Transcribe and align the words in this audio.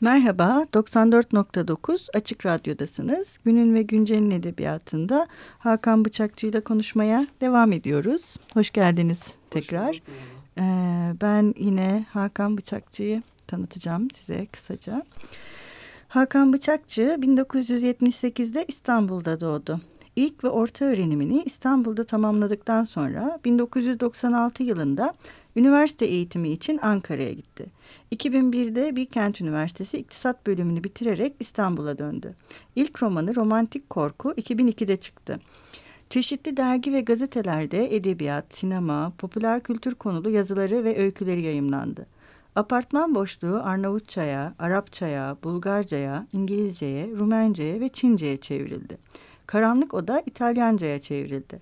Merhaba, 0.00 0.66
94.9 0.72 2.08
Açık 2.14 2.46
Radyo'dasınız. 2.46 3.38
Günün 3.44 3.74
ve 3.74 3.82
Güncel'in 3.82 4.30
edebiyatında 4.30 5.26
Hakan 5.58 6.04
Bıçakçı 6.04 6.46
ile 6.46 6.60
konuşmaya 6.60 7.26
devam 7.40 7.72
ediyoruz. 7.72 8.36
Hoş 8.54 8.70
geldiniz 8.70 9.20
tekrar. 9.50 10.02
Ee, 10.58 10.62
ben 11.20 11.54
yine 11.58 12.06
Hakan 12.12 12.58
Bıçakçı'yı 12.58 13.22
tanıtacağım 13.46 14.10
size 14.10 14.46
kısaca. 14.46 15.02
Hakan 16.08 16.52
Bıçakçı 16.52 17.02
1978'de 17.02 18.64
İstanbul'da 18.68 19.40
doğdu. 19.40 19.80
İlk 20.16 20.44
ve 20.44 20.48
orta 20.48 20.84
öğrenimini 20.84 21.42
İstanbul'da 21.42 22.04
tamamladıktan 22.04 22.84
sonra 22.84 23.38
1996 23.44 24.62
yılında 24.62 25.14
üniversite 25.56 26.06
eğitimi 26.06 26.48
için 26.48 26.78
Ankara'ya 26.82 27.32
gitti. 27.32 27.66
2001'de 28.12 28.96
Bilkent 28.96 29.40
Üniversitesi 29.40 29.98
İktisat 29.98 30.46
bölümünü 30.46 30.84
bitirerek 30.84 31.34
İstanbul'a 31.40 31.98
döndü. 31.98 32.34
İlk 32.76 33.02
romanı 33.02 33.36
Romantik 33.36 33.90
Korku 33.90 34.32
2002'de 34.32 34.96
çıktı. 34.96 35.40
Çeşitli 36.10 36.56
dergi 36.56 36.92
ve 36.92 37.00
gazetelerde 37.00 37.96
edebiyat, 37.96 38.54
sinema, 38.54 39.12
popüler 39.18 39.62
kültür 39.62 39.94
konulu 39.94 40.30
yazıları 40.30 40.84
ve 40.84 40.98
öyküleri 40.98 41.42
yayımlandı. 41.42 42.06
Apartman 42.56 43.14
boşluğu 43.14 43.60
Arnavutçaya, 43.64 44.54
Arapçaya, 44.58 45.36
Bulgarcaya, 45.44 46.26
İngilizceye, 46.32 47.08
Rumenceye 47.10 47.80
ve 47.80 47.88
Çince'ye 47.88 48.36
çevrildi. 48.36 48.98
Karanlık 49.46 49.94
Oda 49.94 50.22
İtalyanca'ya 50.26 50.98
çevrildi. 50.98 51.60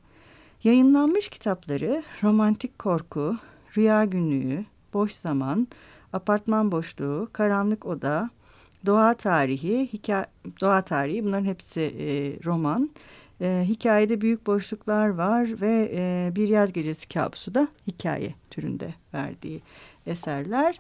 Yayınlanmış 0.65 1.29
kitapları 1.29 2.03
Romantik 2.23 2.79
Korku, 2.79 3.37
Rüya 3.77 4.05
Günlüğü, 4.05 4.65
Boş 4.95 5.13
Zaman, 5.13 5.69
Apartman 6.13 6.73
Boşluğu, 6.73 7.29
Karanlık 7.33 7.87
Oda, 7.87 8.31
Doğa 8.87 9.15
Tarihi, 9.15 9.89
hikaye, 9.93 10.27
Doğa 10.61 10.83
Tarihi 10.83 11.25
bunların 11.25 11.45
hepsi 11.45 11.81
e, 11.81 12.07
roman. 12.45 12.91
E, 13.41 13.65
hikayede 13.69 14.21
büyük 14.21 14.47
boşluklar 14.47 15.09
var 15.09 15.61
ve 15.61 15.91
e, 15.95 16.33
Bir 16.37 16.49
Yaz 16.49 16.73
Gecesi 16.73 17.09
Kabusu 17.09 17.55
da 17.55 17.69
hikaye 17.87 18.35
türünde 18.51 18.95
verdiği 19.15 19.63
eserler. 20.07 20.79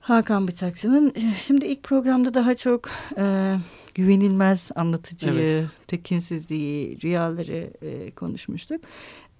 Hakan 0.00 0.48
Bıçakçı'nın 0.48 1.08
e, 1.08 1.34
şimdi 1.38 1.66
ilk 1.66 1.82
programda 1.82 2.34
daha 2.34 2.54
çok 2.54 2.88
e, 3.16 3.56
güvenilmez 3.94 4.70
anlatıcıyı, 4.74 5.34
evet. 5.34 5.66
tekinsizliği, 5.86 7.00
rüyaları 7.02 7.70
e, 7.82 8.10
konuşmuştuk. 8.10 8.80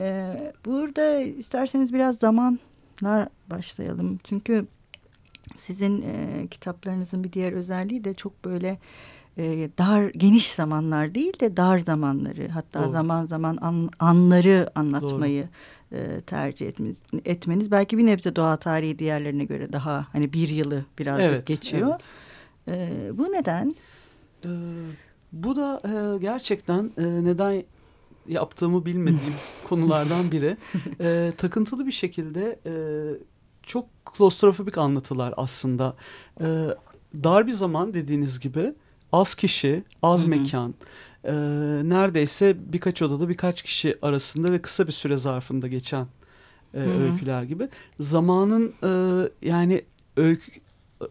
E, 0.00 0.36
burada 0.64 1.20
isterseniz 1.20 1.94
biraz 1.94 2.18
zamanla 2.18 2.58
başlayalım. 3.50 4.18
Çünkü 4.24 4.66
sizin 5.56 6.02
e, 6.02 6.46
kitaplarınızın 6.50 7.24
bir 7.24 7.32
diğer 7.32 7.52
özelliği 7.52 8.04
de 8.04 8.14
çok 8.14 8.44
böyle 8.44 8.78
e, 9.38 9.68
dar 9.78 10.04
geniş 10.04 10.52
zamanlar 10.52 11.14
değil 11.14 11.40
de 11.40 11.56
dar 11.56 11.78
zamanları 11.78 12.48
hatta 12.48 12.82
Doğru. 12.82 12.90
zaman 12.90 13.26
zaman 13.26 13.58
an, 13.60 13.90
anları 13.98 14.70
anlatmayı 14.74 15.48
e, 15.92 16.20
tercih 16.20 16.68
etmeniz, 16.68 16.98
etmeniz 17.24 17.70
belki 17.70 17.98
bir 17.98 18.06
nebze 18.06 18.36
doğa 18.36 18.56
tarihi 18.56 18.98
diğerlerine 18.98 19.44
göre 19.44 19.72
daha 19.72 20.06
hani 20.12 20.32
bir 20.32 20.48
yılı 20.48 20.84
birazcık 20.98 21.32
evet, 21.32 21.46
geçiyor. 21.46 21.94
Evet. 22.68 22.80
E, 23.08 23.18
bu 23.18 23.32
neden? 23.32 23.74
Ee, 24.44 24.48
bu 25.32 25.56
da 25.56 25.80
e, 25.84 26.18
gerçekten 26.18 26.90
e, 26.98 27.02
neden 27.04 27.64
yaptığımı 28.28 28.86
bilmediğim 28.86 29.34
konulardan 29.68 30.32
biri. 30.32 30.56
E, 31.00 31.32
takıntılı 31.36 31.86
bir 31.86 31.92
şekilde 31.92 32.58
e, 32.66 32.74
çok 33.62 33.86
klostrofobik 34.04 34.78
anlatılar 34.78 35.34
aslında. 35.36 35.96
E, 36.40 36.46
dar 37.14 37.46
bir 37.46 37.52
zaman 37.52 37.94
dediğiniz 37.94 38.40
gibi 38.40 38.74
az 39.12 39.34
kişi, 39.34 39.84
az 40.02 40.22
Hı 40.22 40.26
-hı. 40.26 40.30
mekan, 40.30 40.74
e, 41.24 41.32
neredeyse 41.88 42.56
birkaç 42.72 43.02
odada 43.02 43.28
birkaç 43.28 43.62
kişi 43.62 43.98
arasında 44.02 44.52
ve 44.52 44.62
kısa 44.62 44.86
bir 44.86 44.92
süre 44.92 45.16
zarfında 45.16 45.68
geçen 45.68 46.06
e, 46.74 46.80
öyküler 46.80 47.42
gibi. 47.42 47.68
Zamanın 48.00 48.74
e, 48.82 48.90
yani 49.42 49.84
öykü, 50.16 50.52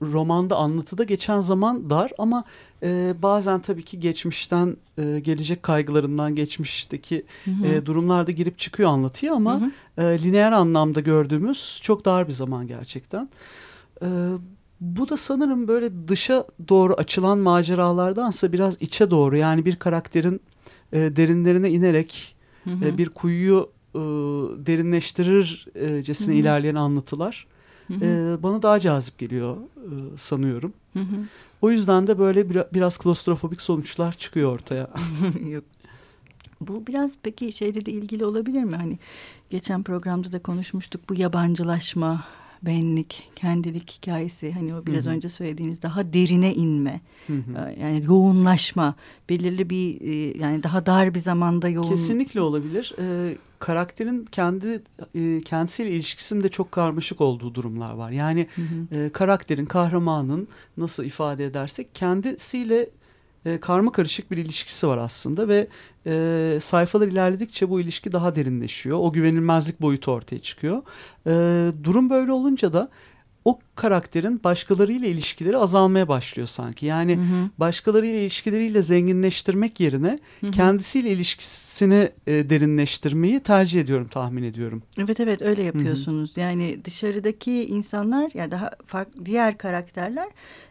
romanda 0.02 0.56
anlatıda 0.56 1.04
geçen 1.04 1.40
zaman 1.40 1.90
dar 1.90 2.12
ama 2.18 2.44
e, 2.84 3.14
bazen 3.22 3.60
tabii 3.60 3.84
ki 3.84 4.00
geçmişten 4.00 4.78
e, 4.98 5.20
gelecek 5.20 5.64
kaygılarından 5.64 6.36
geçmişteki 6.36 7.24
hı 7.46 7.52
hı. 7.52 7.68
E, 7.68 7.86
durumlarda 7.86 8.32
girip 8.32 8.60
çıkıyor 8.60 8.90
anlatıyor 8.90 9.36
ama 9.36 9.62
hı 9.62 9.72
hı. 10.02 10.04
E, 10.04 10.24
lineer 10.24 10.52
anlamda 10.52 11.00
gördüğümüz 11.00 11.80
çok 11.84 12.06
dar 12.06 12.28
bir 12.28 12.34
zaman 12.34 12.68
gerçekten. 12.68 13.30
E, 14.02 14.08
bu 14.82 15.10
da 15.10 15.18
sanırım 15.18 15.68
böyle 15.68 16.08
dışa 16.08 16.46
doğru 16.70 16.94
açılan 16.94 17.38
maceralardansa 17.38 18.54
biraz 18.54 18.82
içe 18.82 19.12
doğru 19.12 19.38
yani 19.38 19.66
bir 19.66 19.76
karakterin 19.76 20.42
e, 20.94 21.16
derinlerine 21.16 21.70
inerek 21.70 22.36
hı 22.64 22.70
hı. 22.70 22.86
E, 22.86 22.98
bir 22.98 23.10
kuyuyu 23.10 23.70
e, 23.96 24.00
derinleştirircesine 24.66 26.34
hı 26.34 26.38
hı. 26.38 26.42
ilerleyen 26.42 26.76
anlatılar 26.76 27.48
hı 27.88 27.94
hı. 27.94 28.06
E, 28.06 28.44
bana 28.44 28.62
daha 28.62 28.80
cazip 28.80 29.18
geliyor 29.18 29.58
e, 29.78 30.18
sanıyorum. 30.18 30.74
Hı 30.94 31.00
hı. 31.00 31.16
O 31.62 31.72
yüzden 31.72 32.08
de 32.08 32.20
böyle 32.20 32.50
bir, 32.50 32.64
biraz 32.74 32.98
klostrofobik 32.98 33.62
sonuçlar 33.62 34.14
çıkıyor 34.14 34.54
ortaya. 34.54 34.90
Yok. 35.50 35.64
Bu 36.62 36.88
biraz 36.88 37.12
peki 37.24 37.52
şeyle 37.52 37.86
de 37.86 37.92
ilgili 37.92 38.26
olabilir 38.26 38.64
mi? 38.64 38.76
Hani 38.76 39.00
geçen 39.50 39.84
programda 39.84 40.32
da 40.32 40.40
konuşmuştuk 40.40 41.10
bu 41.10 41.16
yabancılaşma 41.16 42.24
benlik, 42.62 43.30
kendilik 43.36 43.92
hikayesi 43.92 44.52
hani 44.52 44.76
o 44.76 44.86
biraz 44.86 45.06
hı 45.06 45.10
hı. 45.10 45.14
önce 45.14 45.30
söylediğiniz 45.30 45.82
daha 45.82 46.14
derine 46.14 46.56
inme. 46.56 47.02
Hı 47.28 47.34
hı. 47.34 47.40
Ee, 47.58 47.82
yani 47.82 48.04
yoğunlaşma, 48.06 48.96
belirli 49.30 49.70
bir 49.70 50.02
yani 50.40 50.64
daha 50.64 50.86
dar 50.86 51.14
bir 51.14 51.20
zamanda 51.20 51.70
yoğun. 51.70 51.90
Kesinlikle 51.90 52.42
olabilir. 52.42 52.94
Ee, 53.00 53.38
karakterin 53.63 54.25
kendi 54.25 54.84
e, 55.16 55.41
kendisiyle 55.41 55.91
ilişkisinde 55.91 56.50
çok 56.50 56.72
karmaşık 56.72 57.22
olduğu 57.22 57.56
durumlar 57.56 57.94
var. 57.94 58.12
Yani 58.12 58.47
hı 58.56 58.62
hı. 58.62 59.06
E, 59.06 59.09
karakterin, 59.09 59.66
kahramanın 59.66 60.47
nasıl 60.78 61.03
ifade 61.03 61.46
edersek 61.46 61.96
kendisiyle 61.96 62.90
e, 63.46 63.59
karma 63.59 63.91
karışık 63.91 64.31
bir 64.31 64.38
ilişkisi 64.38 64.88
var 64.88 64.97
aslında 64.97 65.47
ve 65.47 65.68
e, 66.07 66.57
sayfalar 66.62 67.07
ilerledikçe 67.07 67.69
bu 67.69 67.79
ilişki 67.79 68.12
daha 68.12 68.35
derinleşiyor. 68.35 68.97
O 69.01 69.13
güvenilmezlik 69.13 69.81
boyutu 69.81 70.12
ortaya 70.12 70.40
çıkıyor. 70.40 70.81
E, 71.28 71.31
durum 71.84 72.09
böyle 72.09 72.31
olunca 72.31 72.74
da 72.74 72.90
o 73.46 73.59
karakterin 73.76 74.44
başkalarıyla 74.44 75.08
ilişkileri 75.08 75.58
azalmaya 75.58 76.08
başlıyor 76.08 76.48
sanki. 76.48 76.86
Yani 76.86 77.16
hı 77.16 77.22
hı. 77.22 77.50
başkalarıyla 77.58 78.20
ilişkileriyle 78.20 78.81
zenginleştirmek 78.81 79.80
yerine 79.80 80.20
hı 80.42 80.48
hı. 80.48 80.52
kendisiyle 80.52 81.09
ilişkisini 81.09 82.12
e, 82.28 82.50
derinleştirmeyi 82.50 83.40
tercih 83.40 83.81
ediyorum 83.81 84.08
tahmin 84.08 84.44
ediyorum. 84.44 84.84
Evet 84.98 85.20
evet 85.20 85.42
öyle 85.42 85.64
yapıyorsunuz. 85.64 86.31
Hı 86.31 86.36
hı. 86.36 86.40
Yani 86.40 86.86
dışarıdaki 86.86 87.66
insanlar 87.66 88.24
ya 88.24 88.30
yani 88.34 88.52
daha 88.52 88.72
farklı 88.86 89.26
diğer 89.26 89.58
karakterler 89.58 90.30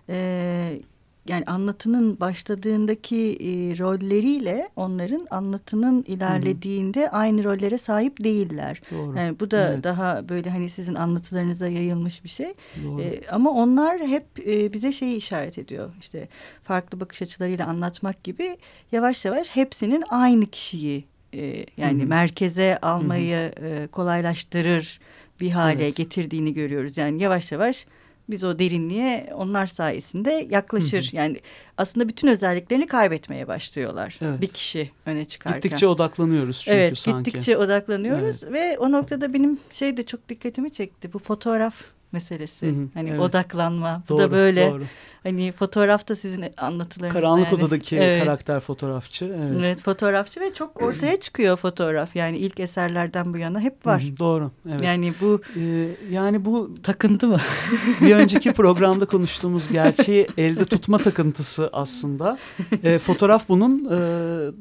e, 0.08 0.80
yani 1.28 1.44
anlatının 1.46 2.20
başladığındaki 2.20 3.16
e, 3.16 3.78
rolleriyle 3.78 4.68
onların 4.76 5.26
anlatının 5.30 6.04
ilerlediğinde 6.08 7.00
Hı 7.00 7.04
-hı. 7.04 7.10
aynı 7.10 7.44
rollere 7.44 7.78
sahip 7.78 8.24
değiller. 8.24 8.80
Doğru. 8.90 9.18
Yani 9.18 9.40
bu 9.40 9.50
da 9.50 9.68
evet. 9.68 9.84
daha 9.84 10.28
böyle 10.28 10.50
hani 10.50 10.70
sizin 10.70 10.94
anlatılarınıza 10.94 11.68
yayılmış 11.68 12.24
bir 12.24 12.28
şey. 12.28 12.54
E, 13.00 13.26
ama 13.30 13.50
onlar 13.50 13.98
hep 13.98 14.24
e, 14.46 14.72
bize 14.72 14.92
şeyi 14.92 15.16
işaret 15.16 15.58
ediyor. 15.58 15.90
İşte 16.00 16.28
farklı 16.62 17.00
bakış 17.00 17.22
açılarıyla 17.22 17.66
anlatmak 17.66 18.24
gibi 18.24 18.56
yavaş 18.92 19.24
yavaş 19.24 19.50
hepsinin 19.50 20.04
aynı 20.08 20.46
kişiyi 20.46 21.04
e, 21.32 21.66
yani 21.76 22.02
Hı 22.02 22.06
-hı. 22.06 22.08
merkeze 22.08 22.78
almayı 22.78 23.36
Hı 23.36 23.40
-hı. 23.40 23.84
E, 23.84 23.86
kolaylaştırır 23.86 25.00
bir 25.40 25.50
hale 25.50 25.84
evet. 25.84 25.96
getirdiğini 25.96 26.54
görüyoruz. 26.54 26.96
Yani 26.96 27.22
yavaş 27.22 27.52
yavaş 27.52 27.86
biz 28.30 28.44
o 28.44 28.58
derinliğe 28.58 29.32
onlar 29.34 29.66
sayesinde 29.66 30.46
yaklaşır. 30.50 31.04
Hı 31.04 31.10
hı. 31.12 31.16
Yani 31.16 31.40
aslında 31.76 32.08
bütün 32.08 32.28
özelliklerini 32.28 32.86
kaybetmeye 32.86 33.48
başlıyorlar. 33.48 34.18
Evet. 34.22 34.40
Bir 34.40 34.46
kişi 34.46 34.90
öne 35.06 35.24
çıkarken. 35.24 35.60
Gittikçe 35.60 35.86
odaklanıyoruz 35.86 36.60
çünkü 36.64 36.76
evet, 36.76 36.98
sanki. 36.98 37.16
Evet 37.16 37.26
gittikçe 37.26 37.58
odaklanıyoruz 37.58 38.42
evet. 38.44 38.52
ve 38.52 38.78
o 38.78 38.92
noktada 38.92 39.34
benim 39.34 39.58
şey 39.70 39.96
de 39.96 40.02
çok 40.02 40.28
dikkatimi 40.28 40.70
çekti. 40.70 41.12
Bu 41.12 41.18
fotoğraf 41.18 41.74
meselesi. 42.12 42.66
Hı 42.66 42.70
hı, 42.70 42.88
hani 42.94 43.10
evet. 43.10 43.20
odaklanma. 43.20 44.02
Bu 44.08 44.12
doğru, 44.12 44.18
da 44.18 44.30
böyle 44.30 44.72
doğru. 44.72 44.84
hani 45.22 45.52
fotoğrafta 45.52 46.16
sizin 46.16 46.44
anlatılarınız. 46.56 47.14
Karanlık 47.14 47.52
yani. 47.52 47.64
odadaki 47.64 47.96
evet. 47.96 48.24
karakter 48.24 48.60
fotoğrafçı. 48.60 49.24
Evet. 49.24 49.56
evet 49.58 49.82
fotoğrafçı 49.82 50.40
ve 50.40 50.54
çok 50.54 50.82
ortaya 50.82 51.20
çıkıyor 51.20 51.56
fotoğraf. 51.56 52.16
Yani 52.16 52.36
ilk 52.36 52.60
eserlerden 52.60 53.34
bu 53.34 53.38
yana 53.38 53.60
hep 53.60 53.86
var. 53.86 54.02
Hı 54.02 54.06
hı, 54.06 54.18
doğru. 54.18 54.50
Evet. 54.70 54.84
Yani 54.84 55.12
bu 55.20 55.40
ee, 55.56 55.88
yani 56.10 56.44
bu 56.44 56.74
takıntı 56.82 57.26
mı? 57.26 57.38
bir 58.00 58.16
önceki 58.16 58.52
programda 58.52 59.06
konuştuğumuz 59.06 59.68
gerçeği 59.68 60.28
elde 60.36 60.64
tutma 60.64 60.98
takıntısı 60.98 61.70
aslında. 61.72 62.38
E, 62.82 62.98
fotoğraf 62.98 63.48
bunun 63.48 63.84
e, 63.84 63.98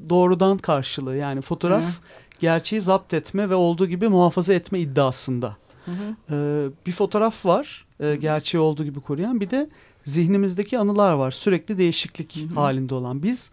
doğrudan 0.10 0.58
karşılığı. 0.58 1.16
Yani 1.16 1.42
fotoğraf 1.42 1.84
hı. 1.84 1.92
gerçeği 2.40 2.82
zapt 2.82 3.14
etme 3.14 3.50
ve 3.50 3.56
olduğu 3.56 3.88
gibi 3.88 4.08
muhafaza 4.08 4.54
etme 4.54 4.80
iddiasında. 4.80 5.58
Hı 5.92 6.34
hı. 6.34 6.36
Ee, 6.36 6.70
bir 6.86 6.92
fotoğraf 6.92 7.46
var 7.46 7.86
e, 8.00 8.16
gerçeği 8.16 8.62
olduğu 8.62 8.84
gibi 8.84 9.00
koruyan 9.00 9.42
bir 9.42 9.50
de 9.50 9.70
zihnimizdeki 10.06 10.80
anılar 10.80 11.14
var. 11.14 11.32
Sürekli 11.32 11.78
değişiklik 11.78 12.36
hı 12.36 12.42
hı. 12.42 12.60
halinde 12.60 12.96
olan. 12.96 13.24
Biz 13.24 13.52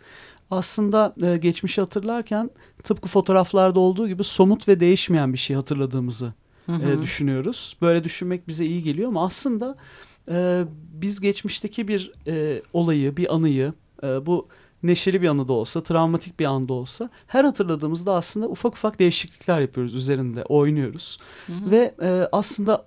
aslında 0.50 1.14
e, 1.26 1.36
geçmişi 1.36 1.80
hatırlarken 1.80 2.50
tıpkı 2.82 3.08
fotoğraflarda 3.08 3.80
olduğu 3.80 4.08
gibi 4.08 4.24
somut 4.24 4.68
ve 4.68 4.80
değişmeyen 4.80 5.32
bir 5.32 5.38
şey 5.38 5.56
hatırladığımızı 5.56 6.32
hı 6.66 6.72
hı. 6.72 6.90
E, 6.90 7.02
düşünüyoruz. 7.02 7.76
Böyle 7.82 8.04
düşünmek 8.04 8.48
bize 8.48 8.66
iyi 8.66 8.82
geliyor 8.82 9.08
ama 9.08 9.24
aslında 9.24 9.76
e, 10.30 10.64
biz 10.92 11.20
geçmişteki 11.20 11.88
bir 11.88 12.12
e, 12.26 12.62
olayı, 12.72 13.16
bir 13.16 13.34
anıyı, 13.34 13.72
e, 14.02 14.26
bu 14.26 14.48
neşeli 14.82 15.22
bir 15.22 15.28
anı 15.28 15.48
da 15.48 15.52
olsa, 15.52 15.82
travmatik 15.82 16.40
bir 16.40 16.44
anda 16.44 16.72
olsa 16.72 17.10
her 17.26 17.44
hatırladığımızda 17.44 18.14
aslında 18.14 18.48
ufak 18.48 18.74
ufak 18.74 18.98
değişiklikler 18.98 19.60
yapıyoruz 19.60 19.94
üzerinde, 19.94 20.44
oynuyoruz. 20.44 21.18
Hı 21.46 21.52
hı. 21.52 21.70
Ve 21.70 21.94
e, 22.02 22.28
aslında 22.32 22.84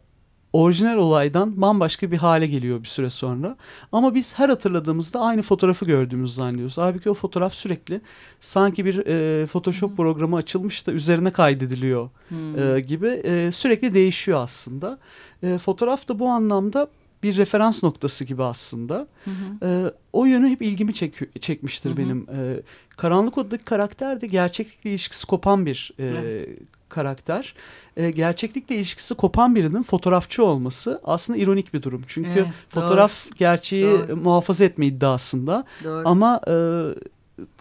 orijinal 0.54 0.98
olaydan 0.98 1.62
bambaşka 1.62 2.12
bir 2.12 2.18
hale 2.18 2.48
geliyor 2.48 2.84
bir 2.84 2.88
süre 2.88 3.10
sonra. 3.10 3.58
Ama 3.92 4.16
biz 4.16 4.40
her 4.40 4.50
hatırladığımızda 4.50 5.20
aynı 5.20 5.42
fotoğrafı 5.42 5.86
gördüğümüzü 5.86 6.34
zannediyoruz. 6.34 6.78
Halbuki 6.78 7.10
o 7.10 7.14
fotoğraf 7.14 7.54
sürekli 7.54 8.02
sanki 8.40 8.86
bir 8.86 9.06
e, 9.06 9.46
Photoshop 9.46 9.90
hmm. 9.90 9.96
programı 9.96 10.36
açılmış 10.36 10.88
da 10.88 10.92
üzerine 10.92 11.32
kaydediliyor 11.32 12.10
hmm. 12.30 12.76
e, 12.76 12.80
gibi 12.80 13.08
e, 13.08 13.52
sürekli 13.52 13.94
değişiyor 13.94 14.40
aslında. 14.40 15.00
E, 15.44 15.58
fotoğraf 15.58 16.08
da 16.08 16.20
bu 16.20 16.28
anlamda 16.28 16.88
bir 17.24 17.38
referans 17.38 17.84
noktası 17.84 18.26
gibi 18.26 18.44
aslında. 18.44 19.08
Hı 19.26 19.32
hı. 19.32 19.68
E, 19.68 19.92
o 20.14 20.26
yönü 20.26 20.50
hep 20.50 20.62
ilgimi 20.62 20.94
çek 20.94 21.42
çekmiştir 21.42 21.90
hı 21.90 21.94
hı. 21.94 21.98
benim. 21.98 22.28
E, 22.30 22.62
Karanlık 22.90 23.38
Oda'daki 23.38 23.64
karakter 23.64 24.22
de 24.22 24.28
gerçeklikle 24.28 24.90
ilişkisi 24.90 25.28
kopan 25.28 25.66
bir 25.66 25.94
e, 26.00 26.06
evet. 26.06 26.50
karakter. 26.90 27.54
E, 27.98 28.12
gerçeklikle 28.12 28.76
ilişkisi 28.76 29.16
kopan 29.16 29.56
birinin 29.56 29.82
fotoğrafçı 29.82 30.46
olması 30.46 31.02
aslında 31.04 31.40
ironik 31.40 31.74
bir 31.74 31.82
durum. 31.82 32.04
Çünkü 32.08 32.30
evet, 32.30 32.48
fotoğraf 32.70 33.26
doğru. 33.26 33.36
gerçeği 33.36 33.86
doğru. 33.86 34.16
muhafaza 34.16 34.66
etme 34.66 34.86
iddiasında. 34.86 35.66
Doğru. 35.84 36.08
Ama 36.08 36.42
e, 36.48 36.56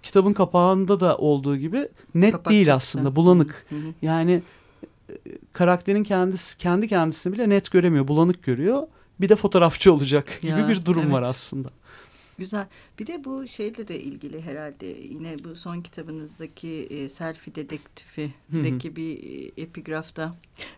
kitabın 0.02 0.32
kapağında 0.32 1.00
da 1.00 1.16
olduğu 1.16 1.56
gibi 1.56 1.88
net 2.14 2.32
Kapak 2.32 2.52
değil 2.52 2.74
aslında. 2.74 3.16
Bulanık. 3.16 3.66
Hı 3.68 3.76
hı. 3.76 3.94
Yani 4.02 4.42
karakterin 5.52 6.04
kendisi 6.04 6.58
kendi 6.58 6.88
kendisini 6.88 7.32
bile 7.32 7.48
net 7.48 7.70
göremiyor. 7.70 8.08
Bulanık 8.08 8.42
görüyor 8.42 8.82
bir 9.20 9.28
de 9.28 9.36
fotoğrafçı 9.36 9.92
olacak 9.92 10.38
gibi 10.42 10.60
ya, 10.60 10.68
bir 10.68 10.84
durum 10.84 11.02
evet. 11.02 11.12
var 11.12 11.22
aslında. 11.22 11.68
Güzel. 12.40 12.66
Bir 12.98 13.06
de 13.06 13.24
bu 13.24 13.46
şeyle 13.46 13.88
de 13.88 14.00
ilgili 14.00 14.42
herhalde 14.42 14.86
yine 14.86 15.36
bu 15.44 15.56
son 15.56 15.80
kitabınızdaki 15.80 16.68
e, 16.90 17.08
selfie 17.08 17.54
dedektifideki 17.54 18.96
bir 18.96 19.18
e, 19.22 19.62
epigrafta 19.62 20.34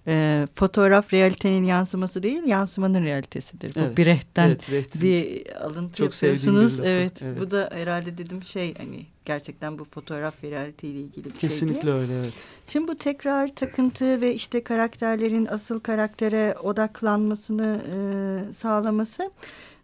e, 0.07 0.47
fotoğraf 0.55 1.13
realitenin 1.13 1.65
yansıması 1.65 2.23
değil 2.23 2.43
yansımanın 2.47 3.05
realitesidir. 3.05 3.75
Evet. 3.77 3.93
Bu 3.93 3.97
Brecht'ten 3.97 4.59
evet, 4.71 5.03
bir 5.03 5.47
alıntı 5.65 5.97
Çok 5.97 6.05
yapıyorsunuz. 6.05 6.81
Evet, 6.81 7.23
evet. 7.23 7.41
Bu 7.41 7.51
da 7.51 7.71
herhalde 7.73 8.19
dedim 8.19 8.43
şey 8.43 8.75
hani 8.75 9.07
gerçekten 9.25 9.79
bu 9.79 9.85
fotoğraf 9.85 10.45
ve 10.45 10.51
realite 10.51 10.89
ile 10.89 11.01
ilgili 11.01 11.25
bir 11.25 11.39
Kesinlikle 11.39 11.83
şey 11.83 11.93
öyle 11.93 12.19
evet. 12.19 12.35
Şimdi 12.67 12.89
bu 12.89 12.95
tekrar 12.95 13.55
takıntı 13.55 14.21
ve 14.21 14.35
işte 14.35 14.65
karakterlerin 14.65 15.47
asıl 15.47 15.81
karaktere 15.81 16.55
odaklanmasını 16.63 17.81
e, 17.93 18.53
sağlaması 18.53 19.31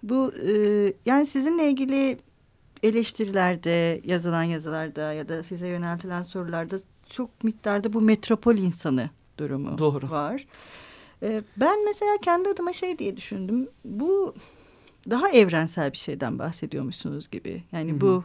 bu 0.03 0.33
e, 0.47 0.53
yani 1.07 1.27
sizinle 1.27 1.71
ilgili 1.71 2.19
eleştirilerde, 2.83 4.01
yazılan 4.05 4.43
yazılarda 4.43 5.13
ya 5.13 5.29
da 5.29 5.43
size 5.43 5.69
yöneltilen 5.69 6.23
sorularda 6.23 6.79
çok 7.11 7.45
miktarda 7.45 7.93
bu 7.93 8.01
metropol 8.01 8.57
insanı 8.57 9.11
durumu 9.39 9.79
Doğru. 9.79 10.11
var. 10.11 10.47
E, 11.23 11.43
ben 11.57 11.85
mesela 11.85 12.17
kendi 12.23 12.49
adıma 12.49 12.73
şey 12.73 12.99
diye 12.99 13.17
düşündüm. 13.17 13.69
Bu 13.85 14.35
daha 15.11 15.29
evrensel 15.31 15.93
bir 15.93 15.99
şeyden 15.99 16.39
bahsediyormuşsunuz 16.39 17.31
gibi. 17.31 17.63
Yani 17.73 17.93
Hı-hı. 17.93 18.01
bu 18.01 18.25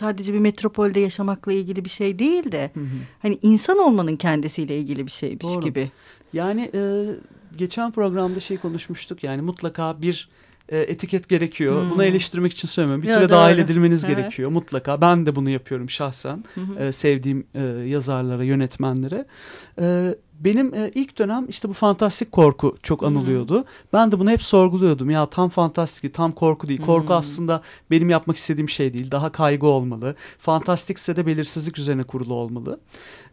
sadece 0.00 0.34
bir 0.34 0.38
metropolde 0.38 1.00
yaşamakla 1.00 1.52
ilgili 1.52 1.84
bir 1.84 1.90
şey 1.90 2.18
değil 2.18 2.52
de 2.52 2.70
Hı-hı. 2.74 2.84
hani 3.22 3.38
insan 3.42 3.78
olmanın 3.78 4.16
kendisiyle 4.16 4.78
ilgili 4.78 5.06
bir 5.06 5.10
şeymiş 5.10 5.46
Doğru. 5.46 5.60
gibi. 5.60 5.90
Yani 6.32 6.70
e, 6.74 7.06
geçen 7.56 7.92
programda 7.92 8.40
şey 8.40 8.56
konuşmuştuk 8.56 9.24
yani 9.24 9.42
mutlaka 9.42 10.02
bir 10.02 10.28
e, 10.68 10.78
etiket 10.78 11.28
gerekiyor. 11.28 11.82
Hmm. 11.82 11.90
Bunu 11.90 12.04
eleştirmek 12.04 12.52
için 12.52 12.68
söylemiyorum. 12.68 13.08
Bir 13.08 13.14
türe 13.14 13.30
dahil 13.30 13.58
edilmeniz 13.58 14.04
evet. 14.04 14.16
gerekiyor 14.16 14.50
mutlaka. 14.50 15.00
Ben 15.00 15.26
de 15.26 15.36
bunu 15.36 15.50
yapıyorum 15.50 15.90
şahsen. 15.90 16.44
Hı 16.54 16.60
E, 16.78 16.92
sevdiğim 16.92 17.46
e, 17.54 17.62
yazarlara, 17.64 18.44
yönetmenlere. 18.44 19.26
E, 19.80 20.14
benim 20.40 20.74
e, 20.74 20.90
ilk 20.94 21.18
dönem 21.18 21.46
işte 21.48 21.68
bu 21.68 21.72
fantastik 21.72 22.32
korku 22.32 22.76
çok 22.82 23.02
anılıyordu. 23.02 23.56
Hmm. 23.56 23.64
Ben 23.92 24.12
de 24.12 24.18
bunu 24.18 24.30
hep 24.30 24.42
sorguluyordum. 24.42 25.10
Ya 25.10 25.26
tam 25.26 25.48
fantastik, 25.48 26.14
tam 26.14 26.32
korku 26.32 26.68
değil. 26.68 26.80
Korku 26.80 27.08
hmm. 27.08 27.16
aslında 27.16 27.62
benim 27.90 28.10
yapmak 28.10 28.36
istediğim 28.36 28.68
şey 28.68 28.92
değil. 28.92 29.10
Daha 29.10 29.32
kaygı 29.32 29.66
olmalı. 29.66 30.14
Fantastikse 30.38 31.16
de 31.16 31.26
belirsizlik 31.26 31.78
üzerine 31.78 32.02
kurulu 32.02 32.34
olmalı. 32.34 32.80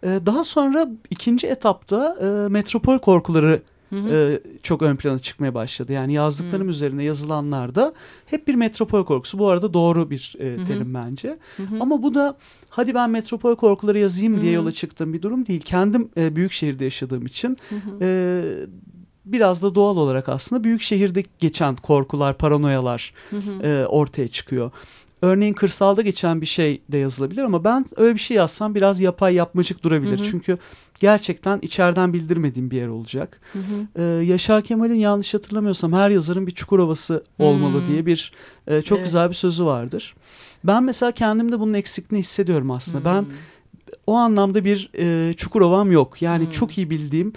E, 0.03 0.07
daha 0.25 0.43
sonra 0.43 0.87
ikinci 1.09 1.47
etapta 1.47 2.17
e, 2.21 2.49
metropol 2.49 2.99
korkuları 2.99 3.61
hı 3.89 3.95
hı. 3.95 4.09
E, 4.09 4.39
çok 4.63 4.81
ön 4.81 4.95
plana 4.95 5.19
çıkmaya 5.19 5.53
başladı. 5.53 5.91
Yani 5.91 6.13
yazdıklarım 6.13 6.67
hı. 6.67 6.71
üzerine 6.71 7.03
yazılanlarda 7.03 7.93
hep 8.25 8.47
bir 8.47 8.55
metropol 8.55 9.05
korkusu. 9.05 9.39
Bu 9.39 9.47
arada 9.47 9.73
doğru 9.73 10.09
bir 10.09 10.35
e, 10.39 10.65
terim 10.65 10.95
hı 10.95 10.99
hı. 10.99 11.03
bence. 11.03 11.37
Hı 11.57 11.63
hı. 11.63 11.75
Ama 11.79 12.03
bu 12.03 12.13
da 12.13 12.37
hadi 12.69 12.95
ben 12.95 13.09
metropol 13.09 13.55
korkuları 13.55 13.99
yazayım 13.99 14.37
hı. 14.37 14.41
diye 14.41 14.51
yola 14.51 14.71
çıktığım 14.71 15.13
bir 15.13 15.21
durum 15.21 15.45
değil. 15.45 15.61
Kendim 15.61 16.09
e, 16.17 16.35
büyük 16.35 16.51
şehirde 16.51 16.83
yaşadığım 16.83 17.25
için 17.25 17.57
hı 17.69 17.75
hı. 17.75 17.97
E, 18.01 18.07
biraz 19.25 19.63
da 19.63 19.75
doğal 19.75 19.97
olarak 19.97 20.29
aslında 20.29 20.63
büyük 20.63 20.81
şehirde 20.81 21.23
geçen 21.39 21.75
korkular, 21.75 22.37
paranoyalar 22.37 23.13
hı 23.29 23.37
hı. 23.37 23.67
E, 23.67 23.85
ortaya 23.85 24.27
çıkıyor. 24.27 24.71
Örneğin 25.21 25.53
kırsalda 25.53 26.01
geçen 26.01 26.41
bir 26.41 26.45
şey 26.45 26.81
de 26.91 26.97
yazılabilir 26.97 27.43
ama 27.43 27.63
ben 27.63 27.85
öyle 27.95 28.13
bir 28.13 28.19
şey 28.19 28.37
yazsam 28.37 28.75
biraz 28.75 29.01
yapay 29.01 29.33
yapmacık 29.33 29.83
durabilir. 29.83 30.19
Hı 30.19 30.23
hı. 30.23 30.27
Çünkü 30.31 30.57
gerçekten 30.99 31.59
içeriden 31.61 32.13
bildirmediğim 32.13 32.71
bir 32.71 32.77
yer 32.77 32.87
olacak. 32.87 33.41
Hı 33.53 33.59
hı. 33.59 34.01
Ee, 34.01 34.25
Yaşar 34.25 34.61
Kemal'in 34.61 34.95
yanlış 34.95 35.33
hatırlamıyorsam 35.33 35.93
her 35.93 36.09
yazarın 36.09 36.47
bir 36.47 36.51
çukur 36.51 36.79
havası 36.79 37.23
olmalı 37.39 37.81
hı. 37.81 37.87
diye 37.87 38.05
bir 38.05 38.31
e, 38.67 38.81
çok 38.81 38.97
evet. 38.97 39.07
güzel 39.07 39.29
bir 39.29 39.35
sözü 39.35 39.65
vardır. 39.65 40.15
Ben 40.63 40.83
mesela 40.83 41.11
kendimde 41.11 41.59
bunun 41.59 41.73
eksikliğini 41.73 42.23
hissediyorum 42.23 42.71
aslında. 42.71 42.99
Hı. 42.99 43.05
Ben 43.05 43.25
o 44.07 44.15
anlamda 44.15 44.65
bir 44.65 44.89
e, 44.97 45.33
çukur 45.33 45.61
havam 45.61 45.91
yok. 45.91 46.21
Yani 46.21 46.45
hı. 46.45 46.51
çok 46.51 46.77
iyi 46.77 46.89
bildiğim 46.89 47.33